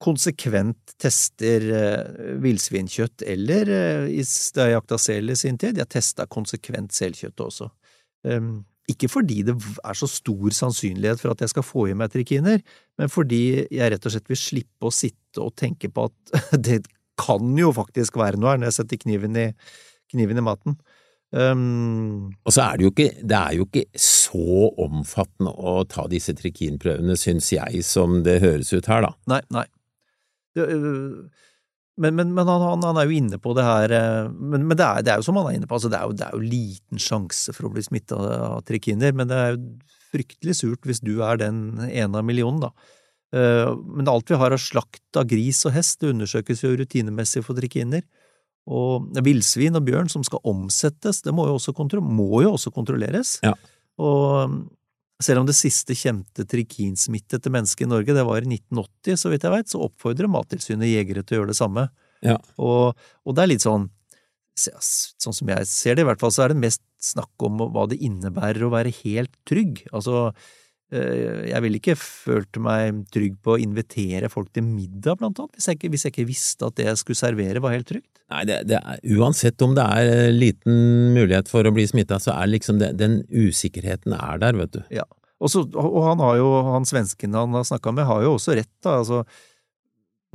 konsekvent 0.00 0.94
tester 1.00 1.66
eh, 1.76 2.34
villsvinkjøtt, 2.40 3.24
eller 3.28 3.70
eh, 3.74 4.34
da 4.56 4.66
jeg 4.66 4.76
jakta 4.78 4.98
sel 5.00 5.32
i 5.32 5.38
sin 5.38 5.60
tid, 5.60 5.80
jeg 5.80 5.92
testa 5.92 6.26
konsekvent 6.30 6.94
selkjøttet 6.96 7.44
også. 7.46 7.68
Um, 8.28 8.62
ikke 8.90 9.08
fordi 9.12 9.42
det 9.46 9.54
er 9.56 9.96
så 9.96 10.08
stor 10.10 10.54
sannsynlighet 10.56 11.20
for 11.22 11.32
at 11.32 11.44
jeg 11.44 11.52
skal 11.52 11.64
få 11.64 11.86
i 11.90 11.96
meg 11.96 12.12
trikiner, 12.12 12.62
men 12.98 13.12
fordi 13.12 13.66
jeg 13.68 13.92
rett 13.92 14.08
og 14.08 14.14
slett 14.14 14.32
vil 14.32 14.40
slippe 14.40 14.88
å 14.88 14.94
sitte 14.94 15.44
og 15.44 15.54
tenke 15.58 15.92
på 15.92 16.08
at 16.08 16.40
det 16.66 16.82
kan 17.20 17.52
jo 17.58 17.70
faktisk 17.76 18.16
være 18.20 18.40
noe 18.40 18.54
her 18.54 18.62
når 18.62 18.70
jeg 18.70 18.78
setter 18.80 19.02
kniven 19.04 19.36
i, 19.36 19.50
kniven 20.12 20.40
i 20.40 20.44
maten. 20.44 20.78
Um, 21.30 22.32
Og 22.42 22.54
så 22.56 22.64
er 22.64 22.78
det 22.78 22.86
jo 22.88 22.90
ikke, 22.90 23.10
det 23.22 23.36
er 23.38 23.58
jo 23.60 23.66
ikke 23.68 23.84
så 24.02 24.70
omfattende 24.82 25.52
å 25.52 25.84
ta 25.86 26.08
disse 26.10 26.34
trikinprøvene, 26.34 27.14
syns 27.20 27.52
jeg, 27.54 27.84
som 27.86 28.24
det 28.26 28.40
høres 28.42 28.72
ut 28.74 28.88
her, 28.90 29.06
da. 29.06 29.12
Nei, 29.30 29.44
nei. 29.54 29.68
Det, 30.56 30.66
men 32.00 32.16
men, 32.16 32.30
men 32.32 32.48
han, 32.48 32.62
han, 32.64 32.84
han 32.86 32.98
er 33.00 33.08
jo 33.08 33.16
inne 33.18 33.38
på 33.42 33.52
det 33.56 33.64
her 33.66 33.92
øh, 33.92 34.30
Men, 34.32 34.64
men 34.64 34.76
det, 34.78 34.86
er, 34.86 35.02
det 35.04 35.12
er 35.12 35.20
jo 35.20 35.26
som 35.26 35.36
han 35.40 35.50
er 35.50 35.58
inne 35.58 35.68
på, 35.68 35.76
altså 35.76 35.90
det, 35.92 35.98
er 35.98 36.08
jo, 36.08 36.16
det 36.16 36.26
er 36.26 36.36
jo 36.36 36.52
liten 36.54 37.02
sjanse 37.02 37.52
for 37.56 37.68
å 37.68 37.72
bli 37.74 37.84
smitta 37.84 38.16
av 38.16 38.62
trikiner, 38.68 39.12
men 39.16 39.28
det 39.30 39.36
er 39.36 39.52
jo 39.52 39.60
fryktelig 40.10 40.56
surt 40.58 40.88
hvis 40.88 41.02
du 41.04 41.20
er 41.22 41.38
den 41.42 41.60
ene 41.86 42.22
av 42.22 42.26
millionen, 42.26 42.64
da. 42.64 42.72
Eh, 43.36 43.68
Men 43.98 44.08
alt 44.10 44.30
vi 44.30 44.38
har 44.40 44.54
av 44.54 44.62
slakt 44.62 45.18
av 45.18 45.28
gris 45.30 45.62
og 45.68 45.76
hest, 45.76 46.00
det 46.00 46.14
undersøkes 46.14 46.64
jo 46.64 46.72
rutinemessig 46.80 47.44
for 47.46 47.58
trikiner. 47.58 48.02
Og 48.70 49.06
villsvin 49.24 49.78
og 49.78 49.86
bjørn 49.86 50.10
som 50.12 50.24
skal 50.26 50.42
omsettes, 50.46 51.22
det 51.24 51.34
må 51.34 51.46
jo 51.48 51.56
også, 51.58 51.74
kontro 51.76 52.02
må 52.04 52.42
jo 52.44 52.54
også 52.56 52.72
kontrolleres. 52.74 53.38
Ja. 53.46 53.54
Og 54.00 54.60
selv 55.20 55.42
om 55.42 55.48
det 55.48 55.56
siste 55.58 55.94
kjente 55.96 56.46
trikinsmittede 56.48 57.52
mennesket 57.52 57.86
i 57.86 57.90
Norge, 57.90 58.16
det 58.16 58.26
var 58.26 58.44
i 58.44 58.50
1980, 58.56 59.20
så 59.20 59.32
vidt 59.32 59.46
jeg 59.46 59.54
veit, 59.54 59.70
så 59.70 59.82
oppfordrer 59.86 60.30
Mattilsynet 60.32 60.90
jegere 60.90 61.24
til 61.24 61.36
å 61.36 61.40
gjøre 61.40 61.52
det 61.52 61.58
samme. 61.60 61.86
Ja. 62.24 62.36
Og, 62.60 62.98
og 63.24 63.36
det 63.36 63.44
er 63.44 63.52
litt 63.54 63.66
sånn 63.66 63.90
Sånn 64.60 65.32
som 65.32 65.48
jeg 65.48 65.64
ser 65.70 65.94
det, 65.96 66.02
i 66.02 66.04
hvert 66.04 66.20
fall, 66.20 66.32
så 66.34 66.42
er 66.44 66.52
det 66.52 66.60
mest 66.60 66.82
snakk 67.00 67.44
om 67.46 67.62
hva 67.72 67.86
det 67.88 67.96
innebærer 68.04 68.66
å 68.66 68.72
være 68.74 68.90
helt 68.98 69.32
trygg. 69.48 69.78
Altså, 69.88 70.34
jeg 70.90 71.62
ville 71.62 71.78
ikke 71.78 71.94
følt 71.98 72.58
meg 72.62 73.04
trygg 73.14 73.36
på 73.44 73.54
å 73.54 73.60
invitere 73.62 74.30
folk 74.32 74.48
til 74.54 74.64
middag, 74.66 75.20
blant 75.20 75.38
annet, 75.38 75.54
hvis 75.54 75.68
jeg 75.70 75.78
ikke, 75.78 75.90
hvis 75.92 76.06
jeg 76.06 76.14
ikke 76.14 76.30
visste 76.30 76.66
at 76.66 76.78
det 76.80 76.88
jeg 76.88 76.98
skulle 76.98 77.20
servere, 77.20 77.62
var 77.62 77.76
helt 77.76 77.86
trygt. 77.86 78.10
Nei, 78.30 78.42
det, 78.46 78.60
det 78.70 78.78
er, 78.78 78.98
uansett 79.18 79.62
om 79.66 79.76
det 79.78 79.84
er 79.84 80.08
eh, 80.10 80.32
liten 80.34 81.14
mulighet 81.14 81.50
for 81.50 81.66
å 81.66 81.72
bli 81.74 81.86
smitta, 81.90 82.20
så 82.22 82.34
er 82.36 82.50
liksom 82.50 82.78
det, 82.82 82.92
den 82.98 83.20
usikkerheten 83.26 84.14
er 84.18 84.42
der, 84.42 84.58
vet 84.58 84.74
du. 84.76 84.82
Ja. 84.94 85.06
også, 85.42 85.64
og 85.74 86.02
han 86.06 86.22
har 86.22 86.36
jo, 86.38 86.50
han 86.70 86.86
svensken 86.86 87.38
han 87.38 87.54
har 87.58 87.66
snakka 87.66 87.94
med, 87.94 88.08
har 88.10 88.26
jo 88.26 88.36
også 88.36 88.58
rett, 88.58 88.72
da. 88.86 89.00
Altså, 89.02 89.24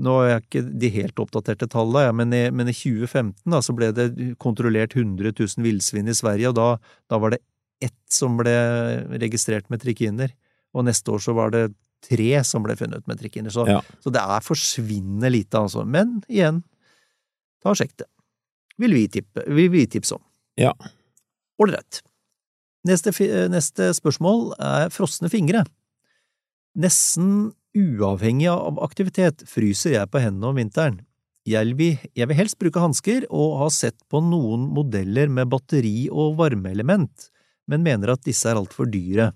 nå 0.04 0.16
er 0.22 0.30
jeg 0.30 0.44
ikke 0.44 0.64
de 0.84 0.92
helt 0.98 1.22
oppdaterte 1.24 1.70
tallene, 1.72 2.08
ja, 2.10 2.16
men, 2.16 2.36
i, 2.36 2.46
men 2.52 2.72
i 2.72 2.76
2015 2.76 3.52
da, 3.52 3.62
så 3.64 3.76
ble 3.76 3.94
det 3.96 4.10
kontrollert 4.44 4.96
100 4.98 5.32
000 5.32 5.68
villsvin 5.68 6.12
i 6.12 6.18
Sverige, 6.18 6.52
og 6.52 6.58
da, 6.60 6.70
da 7.12 7.20
var 7.24 7.36
det 7.36 7.44
ett 7.84 7.96
som 8.12 8.36
ble 8.40 8.56
registrert 9.20 9.72
med 9.72 9.84
trikiner. 9.84 10.36
Og 10.76 10.86
neste 10.88 11.14
år 11.16 11.22
så 11.24 11.34
var 11.38 11.54
det 11.56 11.70
tre 12.06 12.32
som 12.46 12.62
ble 12.66 12.76
funnet 12.78 13.06
med 13.10 13.18
trikiner. 13.22 13.50
Så, 13.54 13.64
Ja. 13.70 13.80
så 14.04 14.12
det 14.14 14.22
er 14.22 14.44
forsvinnende 14.46 15.32
lite, 15.32 15.58
altså. 15.58 15.86
Men 15.88 16.20
igjen, 16.30 16.62
ta 17.64 17.72
og 17.72 17.80
sjekk 17.80 17.96
det. 18.04 18.10
Vil 18.78 18.92
vi, 18.94 19.06
tippe, 19.08 19.46
vil 19.48 19.70
vi 19.72 19.86
tipse 19.88 20.18
om. 20.18 20.22
Ja. 20.60 20.74
Ålreit. 21.64 22.02
Neste, 22.86 23.14
fi- 23.16 23.32
neste 23.50 23.88
spørsmål 23.96 24.52
er 24.60 24.92
frosne 24.94 25.32
fingre. 25.32 25.64
Nesten 26.78 27.54
uavhengig 27.76 28.50
av 28.52 28.78
aktivitet 28.84 29.46
fryser 29.48 29.96
jeg 29.96 30.12
på 30.12 30.20
hendene 30.24 30.52
om 30.52 30.60
vinteren. 30.60 31.00
Jeg 31.48 31.76
vil, 31.78 31.98
jeg 32.18 32.28
vil 32.28 32.38
helst 32.40 32.58
bruke 32.60 32.82
hansker, 32.82 33.26
og 33.30 33.58
har 33.62 33.72
sett 33.74 33.98
på 34.10 34.20
noen 34.26 34.68
modeller 34.74 35.30
med 35.30 35.50
batteri 35.52 36.08
og 36.10 36.36
varmeelement, 36.40 37.30
men 37.70 37.84
mener 37.86 38.12
at 38.16 38.24
disse 38.26 38.50
er 38.50 38.58
altfor 38.60 38.90
dyre. 38.92 39.32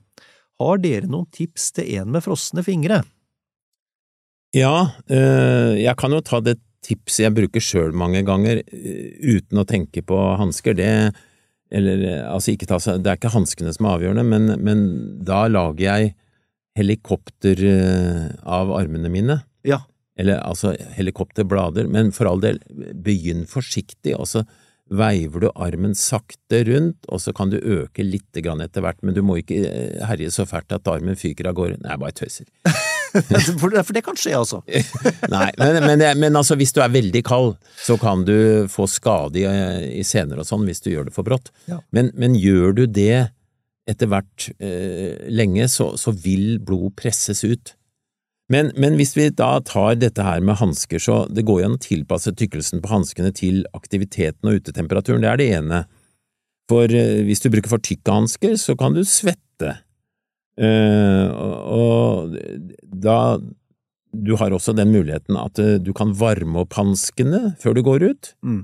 Har 0.60 0.82
dere 0.84 1.08
noen 1.08 1.30
tips 1.32 1.72
til 1.78 1.88
en 2.00 2.12
med 2.14 2.24
frosne 2.26 2.64
fingre? 2.66 3.04
Ja, 4.56 4.92
eh, 5.08 5.78
jeg 5.80 5.96
kan 6.00 6.14
jo 6.16 6.22
ta 6.26 6.42
det 6.42 6.58
tipset 6.86 7.28
jeg 7.28 7.36
bruker 7.38 7.64
sjøl 7.64 7.94
mange 7.96 8.24
ganger, 8.26 8.64
eh, 8.66 9.12
uten 9.20 9.62
å 9.62 9.68
tenke 9.68 10.02
på 10.02 10.18
hansker. 10.40 10.76
Det 10.76 10.90
eller 11.72 12.02
eh, 12.02 12.24
altså 12.26 12.56
ta 12.66 12.80
Det 12.98 13.06
er 13.06 13.20
ikke 13.20 13.36
hanskene 13.36 13.74
som 13.76 13.86
er 13.86 14.00
avgjørende, 14.00 14.26
men, 14.26 14.56
men 14.64 14.82
da 15.24 15.46
lager 15.48 15.86
jeg 15.86 16.16
helikopter 16.80 17.60
av 18.48 18.72
armene 18.72 19.10
mine. 19.12 19.42
Ja. 19.68 19.84
Eller 20.20 20.40
altså 20.40 20.74
helikopterblader, 20.96 21.88
men 21.88 22.12
for 22.16 22.30
all 22.30 22.42
del, 22.44 22.60
begynn 22.96 23.46
forsiktig, 23.50 24.16
og 24.16 24.28
så 24.32 24.44
veiver 24.90 25.46
du 25.46 25.50
armen 25.54 25.96
sakte 25.98 26.64
rundt, 26.68 27.06
og 27.10 27.22
så 27.22 27.34
kan 27.36 27.52
du 27.52 27.58
øke 27.60 28.06
litt 28.06 28.40
etter 28.40 28.84
hvert, 28.84 29.02
men 29.06 29.16
du 29.16 29.22
må 29.26 29.40
ikke 29.40 29.60
eh, 29.68 30.06
herje 30.10 30.32
så 30.34 30.46
fælt 30.50 30.74
at 30.76 30.88
armen 30.90 31.18
fyker 31.20 31.50
av 31.50 31.58
gårde. 31.58 31.80
Nei, 31.84 31.94
jeg 31.94 32.04
bare 32.04 32.18
tøyser. 32.18 32.50
For, 33.10 33.74
for 33.74 33.90
det 33.96 34.04
kan 34.06 34.18
skje, 34.20 34.36
altså. 34.38 34.60
Nei, 35.34 35.48
men, 35.58 35.80
men, 35.82 36.04
men 36.22 36.36
altså, 36.38 36.54
hvis 36.60 36.76
du 36.76 36.82
er 36.84 36.92
veldig 36.94 37.24
kald, 37.26 37.56
så 37.82 37.96
kan 37.98 38.22
du 38.22 38.68
få 38.70 38.86
skade 38.86 39.42
i, 39.42 39.48
i 39.98 40.04
sener 40.06 40.38
og 40.38 40.46
sånn 40.46 40.68
hvis 40.70 40.84
du 40.86 40.92
gjør 40.92 41.08
det 41.08 41.16
for 41.16 41.26
brått. 41.26 41.50
Ja. 41.66 41.80
Men, 41.90 42.12
men 42.14 42.38
gjør 42.38 42.76
du 42.78 42.84
det 42.86 43.32
etter 43.90 44.12
hvert 44.12 44.52
eh, 44.62 45.26
lenge, 45.34 45.66
så, 45.74 45.96
så 45.98 46.14
vil 46.14 46.60
blod 46.62 46.94
presses 47.00 47.42
ut. 47.48 47.74
Men, 48.50 48.72
men 48.82 48.96
hvis 48.98 49.14
vi 49.14 49.28
da 49.30 49.60
tar 49.62 50.00
dette 50.02 50.26
her 50.26 50.42
med 50.42 50.58
hansker, 50.58 51.02
så 51.02 51.22
det 51.30 51.46
går 51.46 51.62
jo 51.62 51.68
an 51.68 51.78
å 51.78 51.84
tilpasse 51.84 52.34
tykkelsen 52.34 52.82
på 52.82 52.90
hanskene 52.90 53.30
til 53.38 53.62
aktiviteten 53.78 54.50
og 54.50 54.64
utetemperaturen, 54.64 55.22
det 55.22 55.30
er 55.30 55.42
det 55.42 55.50
ene. 55.60 55.84
For 56.70 56.90
eh, 56.90 57.22
hvis 57.28 57.44
du 57.46 57.52
bruker 57.54 57.72
for 57.72 57.86
tykke 57.86 58.16
hansker, 58.16 58.58
så 58.62 58.76
kan 58.80 58.98
du 58.98 59.04
svette. 59.08 59.78
Uh, 60.60 61.30
og, 61.72 62.34
da 62.84 63.40
Du 64.12 64.34
har 64.36 64.52
også 64.52 64.74
den 64.76 64.90
muligheten 64.92 65.38
at 65.40 65.60
eh, 65.62 65.78
du 65.80 65.94
kan 65.96 66.10
varme 66.18 66.66
opp 66.66 66.74
hanskene 66.76 67.54
før 67.62 67.78
du 67.78 67.84
går 67.86 68.04
ut. 68.10 68.32
Mm. 68.42 68.64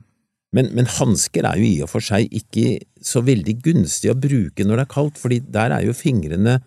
Men, 0.57 0.71
men 0.73 0.89
hansker 0.89 1.45
er 1.45 1.61
jo 1.61 1.67
i 1.67 1.77
og 1.85 1.91
for 1.91 2.03
seg 2.03 2.33
ikke 2.33 2.81
så 3.05 3.21
veldig 3.23 3.55
gunstig 3.63 4.09
å 4.11 4.17
bruke 4.17 4.65
når 4.65 4.81
det 4.81 4.85
er 4.87 4.91
kaldt, 4.95 5.21
fordi 5.21 5.39
der 5.45 5.75
er 5.77 5.85
jo 5.85 5.95
fingrene 5.95 6.57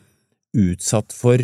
utsatt 0.57 1.13
for 1.13 1.43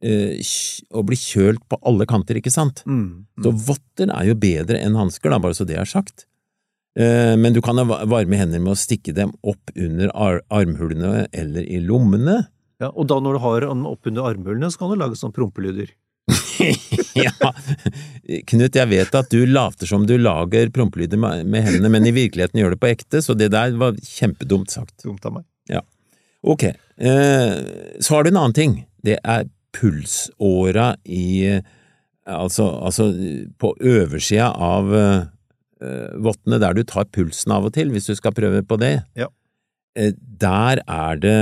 å 0.00 1.02
bli 1.04 1.16
kjølt 1.18 1.62
på 1.68 1.78
alle 1.86 2.06
kanter, 2.08 2.38
ikke 2.40 2.52
sant? 2.52 2.82
Mm. 2.88 3.26
Så 3.44 3.52
votter 3.52 4.12
er 4.14 4.30
jo 4.30 4.36
bedre 4.40 4.80
enn 4.80 4.96
hansker, 4.96 5.34
bare 5.36 5.56
så 5.56 5.66
det 5.68 5.76
er 5.76 5.88
sagt. 5.88 6.26
Eh, 6.98 7.36
Men 7.36 7.52
du 7.52 7.60
kan 7.62 7.78
ha 7.78 7.84
varme 7.84 8.38
hender 8.40 8.62
med 8.62 8.74
å 8.74 8.78
stikke 8.78 9.14
dem 9.14 9.34
opp 9.42 9.70
under 9.76 10.10
ar 10.14 10.40
armhulene 10.50 11.26
eller 11.32 11.62
i 11.62 11.80
lommene. 11.84 12.46
Ja, 12.80 12.88
og 12.90 13.10
da 13.12 13.20
når 13.20 13.36
du 13.36 13.44
har 13.44 13.66
den 13.68 13.86
oppunder 13.86 14.30
armhulene, 14.30 14.70
så 14.72 14.80
kan 14.80 14.90
du 14.90 14.96
lage 14.96 15.18
sånne 15.20 15.36
prompelyder. 15.36 15.92
ja, 17.18 17.52
Knut, 18.46 18.76
jeg 18.76 18.88
vet 18.90 19.14
at 19.18 19.30
du 19.32 19.42
later 19.48 19.88
som 19.88 20.04
du 20.06 20.14
lager 20.20 20.70
prompelyder 20.72 21.18
med, 21.20 21.46
med 21.50 21.66
hendene, 21.66 21.90
men 21.92 22.06
i 22.06 22.14
virkeligheten 22.14 22.60
gjør 22.60 22.74
det 22.74 22.80
på 22.82 22.90
ekte, 22.90 23.22
så 23.24 23.36
det 23.36 23.50
der 23.54 23.74
var 23.80 23.98
kjempedumt 24.00 24.72
sagt. 24.72 24.96
Dumt 25.04 25.26
av 25.26 25.38
meg. 25.38 25.46
Ja. 25.70 25.82
Ok, 26.40 26.64
eh, 26.70 27.54
så 28.00 28.14
har 28.16 28.24
du 28.24 28.30
en 28.32 28.40
annen 28.40 28.56
ting. 28.56 28.76
Det 29.04 29.18
er 29.20 29.48
pulsåra 29.76 30.94
i 31.04 31.60
Altså, 32.30 32.66
altså 32.84 33.08
på 33.58 33.72
oversida 33.80 34.50
av 34.52 34.90
uh, 34.92 35.24
vottene, 36.22 36.60
der 36.62 36.76
du 36.76 36.84
tar 36.86 37.08
pulsen 37.10 37.50
av 37.56 37.64
og 37.66 37.72
til, 37.74 37.90
hvis 37.90 38.06
du 38.06 38.12
skal 38.14 38.34
prøve 38.36 38.60
på 38.62 38.76
det. 38.78 39.00
Ja. 39.18 39.26
Eh, 39.98 40.12
der 40.14 40.82
er 40.84 41.18
det 41.18 41.40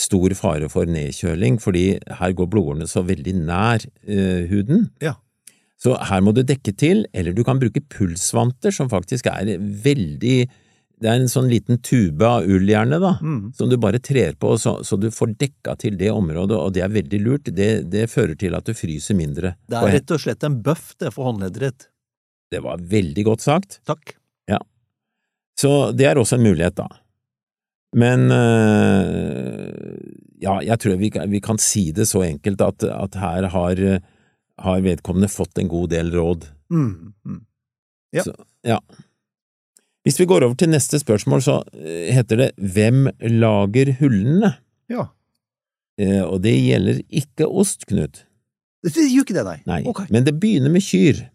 stor 0.00 0.32
fare 0.38 0.70
for 0.72 0.88
nedkjøling, 0.88 1.58
fordi 1.60 1.98
her 2.20 2.36
går 2.38 2.48
blodårene 2.54 2.88
så 2.88 3.02
veldig 3.04 3.34
nær 3.42 3.84
uh, 4.08 4.46
huden. 4.48 4.88
Ja. 5.02 5.18
Så 5.80 5.98
her 6.08 6.24
må 6.24 6.32
du 6.36 6.42
dekke 6.46 6.72
til, 6.76 7.04
eller 7.12 7.36
du 7.36 7.42
kan 7.44 7.60
bruke 7.60 7.82
pulsvanter, 7.92 8.72
som 8.72 8.88
faktisk 8.92 9.28
er 9.32 9.56
veldig 9.58 10.44
Det 11.00 11.08
er 11.08 11.16
en 11.16 11.30
sånn 11.32 11.48
liten 11.48 11.78
tube 11.80 12.26
av 12.28 12.44
ull, 12.44 12.66
gjerne, 12.68 12.98
da, 13.00 13.14
Mm. 13.22 13.52
som 13.56 13.70
du 13.70 13.76
bare 13.80 13.98
trer 14.04 14.34
på, 14.36 14.52
så, 14.60 14.82
så 14.84 14.98
du 15.00 15.08
får 15.10 15.32
dekka 15.40 15.76
til 15.80 15.96
det 15.96 16.10
området, 16.12 16.58
og 16.60 16.74
det 16.76 16.82
er 16.84 16.92
veldig 16.92 17.20
lurt. 17.24 17.48
Det, 17.56 17.70
det 17.90 18.10
fører 18.12 18.36
til 18.36 18.54
at 18.54 18.64
du 18.68 18.74
fryser 18.76 19.16
mindre. 19.16 19.54
Det 19.66 19.78
er 19.80 19.94
rett 19.96 20.10
og 20.12 20.20
slett 20.20 20.44
en 20.44 20.58
bøff 20.62 20.92
det 21.00 21.12
for 21.14 21.30
håndleddet 21.30 21.60
ditt. 21.64 21.86
det 22.52 22.60
var 22.62 22.76
veldig 22.82 23.24
godt 23.24 23.40
sagt. 23.40 23.80
Takk. 23.86 24.16
Så 25.60 25.92
det 25.92 26.06
er 26.08 26.16
også 26.16 26.38
en 26.38 26.44
mulighet, 26.46 26.74
da. 26.78 26.86
Men 28.00 28.30
øh, 28.32 29.98
ja, 30.40 30.54
jeg 30.64 30.78
tror 30.80 30.96
vi, 31.00 31.10
vi 31.34 31.40
kan 31.44 31.58
si 31.60 31.90
det 31.92 32.06
så 32.08 32.22
enkelt 32.24 32.62
at, 32.64 32.84
at 32.88 33.18
her 33.20 33.48
har, 33.52 33.82
har 34.64 34.80
vedkommende 34.86 35.28
fått 35.28 35.58
en 35.60 35.68
god 35.68 35.90
del 35.92 36.12
råd. 36.14 36.46
Mm. 36.72 37.12
Mm. 37.26 37.40
Ja. 38.16 38.24
Så, 38.24 38.34
ja. 38.66 38.78
Hvis 40.06 40.16
vi 40.20 40.26
går 40.30 40.46
over 40.46 40.56
til 40.56 40.70
neste 40.72 40.98
spørsmål, 41.00 41.42
så 41.44 41.58
øh, 41.76 42.08
heter 42.14 42.36
det 42.40 42.50
Hvem 42.56 43.08
lager 43.20 43.92
hullene? 44.00 44.54
Ja. 44.90 45.08
Eh, 46.00 46.22
og 46.24 46.40
det 46.44 46.54
gjelder 46.56 47.02
ikke 47.10 47.48
ost, 47.48 47.84
Knut. 47.90 48.22
Det 48.80 48.94
gjør 48.96 49.26
ikke 49.26 49.36
det, 49.36 49.44
nei. 49.44 49.58
Nei, 49.68 49.82
Okay. 49.90 50.06
men 50.10 50.24
det 50.24 50.38
begynner 50.40 50.72
med 50.72 50.80
kyr. 50.86 51.26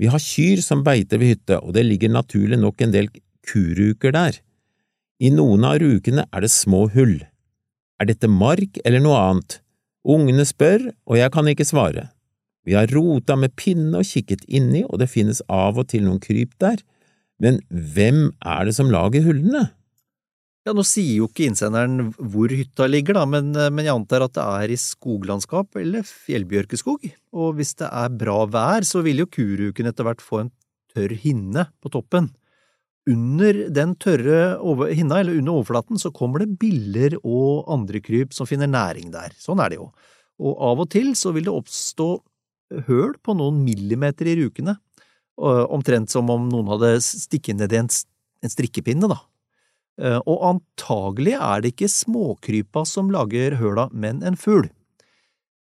Vi 0.00 0.08
har 0.12 0.20
kyr 0.20 0.60
som 0.64 0.82
beiter 0.84 1.16
ved 1.20 1.34
hytte, 1.34 1.56
og 1.64 1.72
det 1.76 1.86
ligger 1.86 2.12
naturlig 2.12 2.58
nok 2.60 2.80
en 2.84 2.92
del 2.92 3.08
kuruker 3.48 4.12
der. 4.12 4.36
I 5.20 5.30
noen 5.32 5.64
av 5.64 5.78
rukene 5.80 6.26
er 6.32 6.44
det 6.44 6.50
små 6.52 6.86
hull. 6.92 7.18
Er 8.00 8.08
dette 8.08 8.28
mark 8.28 8.78
eller 8.84 9.00
noe 9.04 9.16
annet? 9.16 9.58
Ungene 10.04 10.44
spør, 10.48 10.90
og 11.08 11.16
jeg 11.20 11.32
kan 11.32 11.48
ikke 11.48 11.66
svare. 11.68 12.06
Vi 12.64 12.76
har 12.76 12.88
rota 12.92 13.36
med 13.36 13.52
pinne 13.56 14.00
og 14.00 14.04
kikket 14.08 14.44
inni, 14.48 14.84
og 14.88 15.00
det 15.00 15.08
finnes 15.12 15.40
av 15.48 15.76
og 15.80 15.88
til 15.92 16.04
noen 16.04 16.20
kryp 16.20 16.52
der, 16.60 16.80
men 17.40 17.60
hvem 17.68 18.30
er 18.44 18.68
det 18.68 18.74
som 18.76 18.90
lager 18.92 19.24
hullene? 19.24 19.70
Ja, 20.68 20.74
Nå 20.76 20.84
sier 20.84 21.22
jo 21.22 21.26
ikke 21.30 21.46
innsenderen 21.48 22.10
hvor 22.18 22.52
hytta 22.52 22.84
ligger, 22.84 23.16
da, 23.16 23.24
men, 23.24 23.54
men 23.56 23.86
jeg 23.86 23.94
antar 23.94 24.26
at 24.26 24.34
det 24.36 24.44
er 24.44 24.74
i 24.74 24.76
skoglandskap 24.80 25.78
eller 25.80 26.04
fjellbjørkeskog. 26.04 27.06
Og 27.32 27.54
hvis 27.56 27.72
det 27.80 27.88
er 27.88 28.12
bra 28.20 28.42
vær, 28.44 28.84
så 28.84 29.00
vil 29.06 29.22
jo 29.22 29.30
kuruken 29.32 29.88
etter 29.88 30.04
hvert 30.04 30.20
få 30.24 30.42
en 30.42 30.52
tørr 30.92 31.16
hinne 31.22 31.64
på 31.80 31.92
toppen. 31.94 32.28
Under 33.08 33.62
den 33.72 33.96
tørre 33.96 34.58
over, 34.60 34.92
hinna, 34.92 35.22
eller 35.22 35.40
under 35.40 35.56
overflaten, 35.56 35.98
så 35.98 36.12
kommer 36.12 36.44
det 36.44 36.58
biller 36.60 37.16
og 37.22 37.64
andre 37.72 38.02
kryp 38.04 38.36
som 38.36 38.46
finner 38.46 38.68
næring 38.68 39.08
der. 39.14 39.32
Sånn 39.40 39.62
er 39.64 39.72
det 39.72 39.80
jo. 39.80 39.88
Og 40.44 40.60
av 40.70 40.84
og 40.84 40.90
til 40.92 41.14
så 41.16 41.32
vil 41.32 41.48
det 41.48 41.56
oppstå 41.56 42.10
høl 42.86 43.16
på 43.24 43.34
noen 43.34 43.64
millimeter 43.64 44.28
i 44.30 44.36
rukene, 44.44 44.76
omtrent 45.40 46.12
som 46.12 46.30
om 46.32 46.48
noen 46.50 46.68
hadde 46.74 46.98
stikket 47.04 47.58
ned 47.58 47.72
i 47.72 47.80
en, 47.80 47.90
strikkepinne, 48.50 49.08
da. 49.10 49.20
Eh, 50.00 50.18
Og 50.24 50.44
antagelig 50.54 51.36
er 51.36 51.62
det 51.62 51.74
ikke 51.74 51.90
småkrypa 51.92 52.84
som 52.88 53.10
lager 53.12 53.58
høla, 53.60 53.88
men 53.92 54.22
en 54.26 54.38
fugl. 54.38 54.68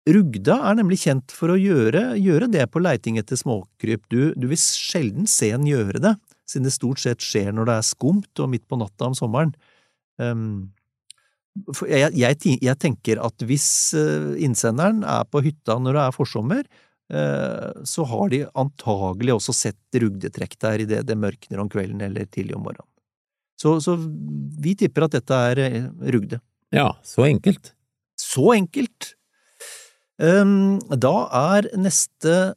Rugda 0.07 0.61
er 0.69 0.77
nemlig 0.79 1.01
kjent 1.03 1.33
for 1.35 1.51
å 1.51 1.59
gjøre, 1.59 2.15
gjøre 2.15 2.47
det 2.51 2.63
på 2.71 2.79
leiting 2.79 3.19
etter 3.19 3.39
småkryp. 3.39 4.05
Du, 4.07 4.31
du 4.39 4.47
vil 4.47 4.59
sjelden 4.59 5.27
se 5.27 5.51
en 5.51 5.67
gjøre 5.67 5.99
det, 6.03 6.13
siden 6.47 6.67
det 6.67 6.75
stort 6.75 7.03
sett 7.03 7.23
skjer 7.23 7.51
når 7.51 7.67
det 7.67 7.75
er 7.75 7.87
skumt 7.89 8.39
og 8.39 8.51
midt 8.53 8.63
på 8.71 8.79
natta 8.79 9.09
om 9.09 9.17
sommeren. 9.17 9.51
Um, 10.15 10.71
jeg, 11.89 12.13
jeg, 12.15 12.57
jeg 12.63 12.77
tenker 12.79 13.19
at 13.25 13.43
hvis 13.49 13.67
eh, 13.97 14.35
innsenderen 14.45 15.03
er 15.07 15.25
på 15.27 15.41
hytta 15.45 15.77
når 15.81 15.97
det 15.97 16.03
er 16.05 16.15
forsommer, 16.15 16.63
eh, 16.63 16.86
så 17.07 18.03
har 18.03 18.29
de 18.33 18.41
antagelig 18.59 19.37
også 19.37 19.53
sett 19.55 19.95
rugdetrekk 19.95 20.57
der 20.59 20.81
idet 20.83 21.05
det 21.07 21.15
mørkner 21.15 21.61
om 21.63 21.69
kvelden 21.71 22.01
eller 22.03 22.27
tidlig 22.27 22.57
om 22.57 22.65
morgenen. 22.65 22.89
Så, 23.57 23.79
så 23.81 23.95
vi 24.61 24.75
tipper 24.77 25.07
at 25.07 25.17
dette 25.17 25.39
er 25.51 25.61
eh, 25.63 25.87
rugde. 26.13 26.39
Ja, 26.73 26.91
så 27.05 27.25
enkelt. 27.25 27.73
Så 28.19 28.51
enkelt! 28.53 29.13
Ehm, 30.21 30.77
da 30.89 31.15
er 31.55 31.69
neste 31.77 32.53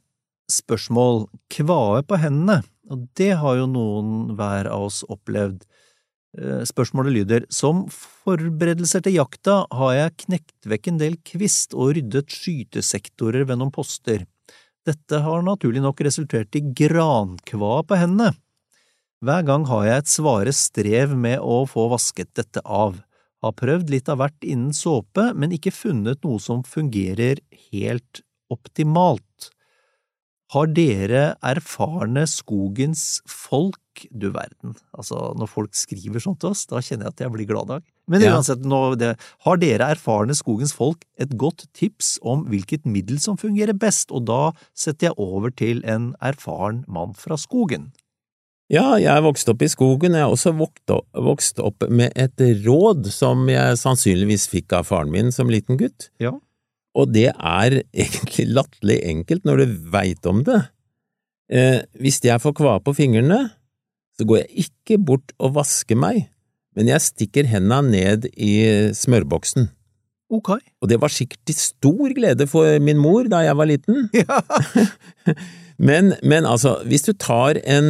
spørsmål 0.50 1.26
kvae 1.52 2.02
på 2.04 2.18
hendene, 2.20 2.60
og 2.90 3.06
det 3.16 3.32
har 3.40 3.60
jo 3.60 3.68
noen 3.70 4.34
hver 4.36 4.68
av 4.68 4.88
oss 4.90 5.02
opplevd. 5.08 5.62
Eh, 6.38 6.62
Spørsmålet 6.68 7.14
lyder 7.16 7.46
Som 7.50 7.86
forberedelser 7.90 9.02
til 9.02 9.16
jakta 9.18 9.62
har 9.72 9.94
jeg 9.96 10.16
knekt 10.26 10.68
vekk 10.68 10.92
en 10.92 11.00
del 11.00 11.16
kvist 11.26 11.74
og 11.74 11.96
ryddet 11.96 12.30
skytesektorer 12.34 13.48
ved 13.48 13.60
noen 13.60 13.72
poster. 13.74 14.26
Dette 14.88 15.20
har 15.20 15.42
naturlig 15.44 15.82
nok 15.84 16.00
resultert 16.06 16.56
i 16.56 16.62
grankva 16.64 17.82
på 17.84 17.98
hendene. 18.00 18.32
Hver 19.20 19.44
gang 19.44 19.66
har 19.68 19.84
jeg 19.84 20.02
et 20.02 20.12
svare 20.14 20.52
strev 20.56 21.12
med 21.12 21.42
å 21.44 21.62
få 21.68 21.90
vasket 21.92 22.30
dette 22.38 22.62
av. 22.64 22.96
Har 23.44 23.56
prøvd 23.56 23.92
litt 23.92 24.08
av 24.08 24.22
hvert 24.22 24.44
innen 24.44 24.72
såpe, 24.76 25.30
men 25.36 25.52
ikke 25.52 25.72
funnet 25.74 26.24
noe 26.24 26.40
som 26.40 26.64
fungerer 26.64 27.42
helt 27.70 28.22
optimalt. 28.52 29.50
Har 30.50 30.66
dere 30.74 31.36
erfarne 31.46 32.24
skogens 32.26 33.20
folk, 33.30 33.78
du 34.10 34.30
verden, 34.32 34.72
altså 34.96 35.30
når 35.38 35.50
folk 35.50 35.76
skriver 35.76 36.22
sånt 36.24 36.40
til 36.42 36.50
oss, 36.54 36.64
da 36.66 36.80
kjenner 36.82 37.06
jeg 37.06 37.14
at 37.14 37.22
jeg 37.26 37.32
blir 37.34 37.46
glad 37.46 37.68
dag. 37.70 37.84
Men 38.10 38.24
Ja. 38.24 38.32
uansett, 38.34 38.64
nå, 38.66 38.96
det, 38.98 39.12
har 39.46 39.56
dere 39.62 39.90
erfarne 39.94 40.34
skogens 40.34 40.72
folk 40.74 41.04
et 41.18 41.36
godt 41.38 41.66
tips 41.76 42.18
om 42.22 42.46
hvilket 42.50 42.86
middel 42.86 43.20
som 43.20 43.36
fungerer 43.38 43.78
best, 43.78 44.10
og 44.10 44.26
da 44.26 44.52
setter 44.74 45.10
jeg 45.10 45.18
over 45.18 45.50
til 45.54 45.84
en 45.84 46.14
erfaren 46.20 46.84
mann 46.88 47.14
fra 47.14 47.36
skogen. 47.38 47.92
Ja, 48.70 48.96
jeg 49.02 49.10
er 49.10 49.22
vokst 49.22 49.48
opp 49.50 49.62
i 49.62 49.68
skogen, 49.70 50.14
jeg 50.14 50.22
er 50.22 50.30
også 50.30 50.52
vokst 50.54 51.58
opp 51.58 51.88
med 51.90 52.12
et 52.14 52.38
råd 52.64 53.06
som 53.10 53.48
jeg 53.50 53.78
sannsynligvis 53.78 54.46
fikk 54.48 54.72
av 54.78 54.86
faren 54.86 55.10
min 55.10 55.32
som 55.34 55.50
liten 55.50 55.78
gutt. 55.78 56.10
Ja. 56.22 56.38
Og 56.98 57.12
det 57.14 57.30
er 57.30 57.80
egentlig 57.92 58.48
latterlig 58.50 58.98
enkelt 59.12 59.46
når 59.46 59.62
du 59.62 59.74
veit 59.92 60.26
om 60.26 60.42
det. 60.46 60.60
Eh, 61.50 61.80
hvis 62.02 62.20
jeg 62.24 62.42
får 62.42 62.54
kvae 62.58 62.82
på 62.82 62.94
fingrene, 62.98 63.44
så 64.18 64.26
går 64.26 64.42
jeg 64.42 64.66
ikke 64.66 64.98
bort 65.10 65.34
og 65.40 65.54
vasker 65.58 65.98
meg, 65.98 66.26
men 66.76 66.90
jeg 66.90 67.02
stikker 67.02 67.48
henda 67.50 67.80
ned 67.82 68.28
i 68.36 68.52
smørboksen. 68.94 69.70
Ok. 70.30 70.52
Og 70.78 70.90
det 70.90 71.00
var 71.02 71.10
sikkert 71.10 71.40
til 71.48 71.56
stor 71.58 72.12
glede 72.14 72.46
for 72.50 72.78
min 72.82 73.00
mor 73.02 73.26
da 73.30 73.42
jeg 73.46 73.58
var 73.58 73.70
liten. 73.70 74.06
Ja. 74.20 74.40
Men, 75.80 76.10
men 76.20 76.44
altså, 76.44 76.74
hvis 76.84 77.06
du 77.06 77.14
tar 77.16 77.56
en 77.64 77.86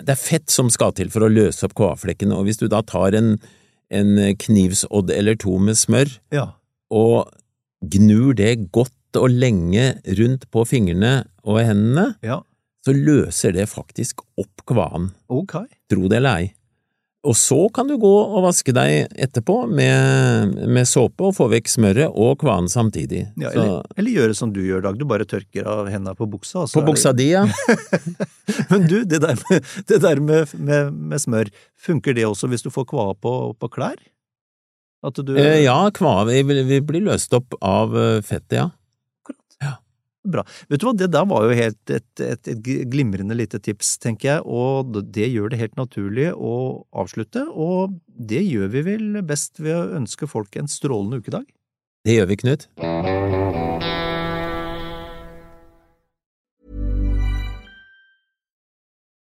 Det 0.00 0.14
er 0.14 0.16
fett 0.16 0.48
som 0.48 0.70
skal 0.72 0.94
til 0.96 1.10
for 1.12 1.26
å 1.26 1.28
løse 1.28 1.66
opp 1.66 1.74
kvaeflekkene, 1.76 2.32
og 2.32 2.48
hvis 2.48 2.62
du 2.62 2.64
da 2.72 2.80
tar 2.80 3.12
en, 3.18 3.34
en 3.92 4.14
knivsodd 4.40 5.12
eller 5.12 5.36
to 5.36 5.58
med 5.60 5.76
smør 5.76 6.14
ja. 6.32 6.46
og 6.88 7.28
gnur 7.90 8.34
det 8.38 8.70
godt 8.74 8.92
og 9.20 9.30
lenge 9.30 9.92
rundt 10.18 10.48
på 10.50 10.64
fingrene 10.66 11.24
og 11.44 11.60
hendene, 11.62 12.14
Ja. 12.24 12.40
så 12.84 12.92
løser 12.96 13.52
det 13.54 13.68
faktisk 13.70 14.20
opp 14.38 14.64
kvaen, 14.66 15.12
Ok. 15.30 15.54
tro 15.90 16.08
det 16.08 16.16
eller 16.18 16.36
ei. 16.42 16.52
Og 17.24 17.32
så 17.40 17.56
kan 17.72 17.88
du 17.88 17.94
gå 17.96 18.08
og 18.36 18.42
vaske 18.44 18.68
deg 18.76 19.08
etterpå 19.16 19.66
med, 19.72 20.58
med 20.68 20.84
såpe 20.84 21.24
og 21.24 21.32
få 21.32 21.46
vekk 21.48 21.70
smøret 21.72 22.12
og 22.12 22.36
kvaen 22.42 22.68
samtidig. 22.68 23.22
Ja, 23.40 23.48
så, 23.48 23.62
eller, 23.62 23.86
eller 23.96 24.10
gjøre 24.18 24.34
som 24.36 24.52
du 24.52 24.60
gjør, 24.60 24.82
Dag. 24.84 24.98
Du 25.00 25.06
bare 25.08 25.24
tørker 25.24 25.64
av 25.64 25.88
hendene 25.88 26.12
på 26.18 26.28
buksa. 26.28 26.66
så 26.68 26.82
på 26.82 26.84
buksa 26.90 27.14
di, 27.16 27.30
ja. 27.32 27.46
Men 28.70 28.84
du, 28.90 28.98
det 29.08 29.22
der, 29.24 29.40
med, 29.48 29.64
det 29.88 30.02
der 30.04 30.20
med, 30.20 30.52
med, 30.58 30.92
med 30.92 31.22
smør, 31.22 31.48
funker 31.80 32.12
det 32.12 32.26
også 32.28 32.50
hvis 32.52 32.62
du 32.66 32.68
får 32.74 32.84
kvae 32.92 33.14
på, 33.16 33.32
på 33.56 33.70
klær? 33.72 33.96
At 35.04 35.20
du 35.20 35.34
Eh, 35.36 35.60
ja, 35.66 35.76
kvae 35.94 36.42
vi, 36.44 36.80
blir 36.80 37.04
løst 37.04 37.34
opp 37.36 37.56
av 37.60 37.94
eh, 37.98 38.22
fettet, 38.24 38.58
ja. 38.62 38.70
Bra. 40.24 40.40
Vet 40.72 40.80
du 40.80 40.86
hva, 40.88 40.94
det 40.96 41.10
der 41.12 41.26
var 41.28 41.44
jo 41.44 41.56
helt 41.58 41.90
et, 41.92 42.06
et, 42.24 42.48
et 42.48 42.68
glimrende 42.88 43.36
lite 43.36 43.60
tips, 43.60 43.98
tenker 44.00 44.30
jeg, 44.30 44.44
og 44.48 44.96
det 45.12 45.28
gjør 45.28 45.52
det 45.52 45.60
helt 45.60 45.76
naturlig 45.76 46.30
å 46.32 46.54
avslutte, 46.96 47.44
og 47.52 47.98
det 48.08 48.40
gjør 48.40 48.72
vi 48.72 48.86
vel 48.88 49.20
best 49.28 49.60
ved 49.60 49.76
å 49.76 50.00
ønske 50.00 50.30
folk 50.30 50.56
en 50.56 50.70
strålende 50.70 51.20
ukedag. 51.20 51.44
Det 52.08 52.16
gjør 52.16 52.32
vi, 52.32 52.40
Knut. 52.40 52.68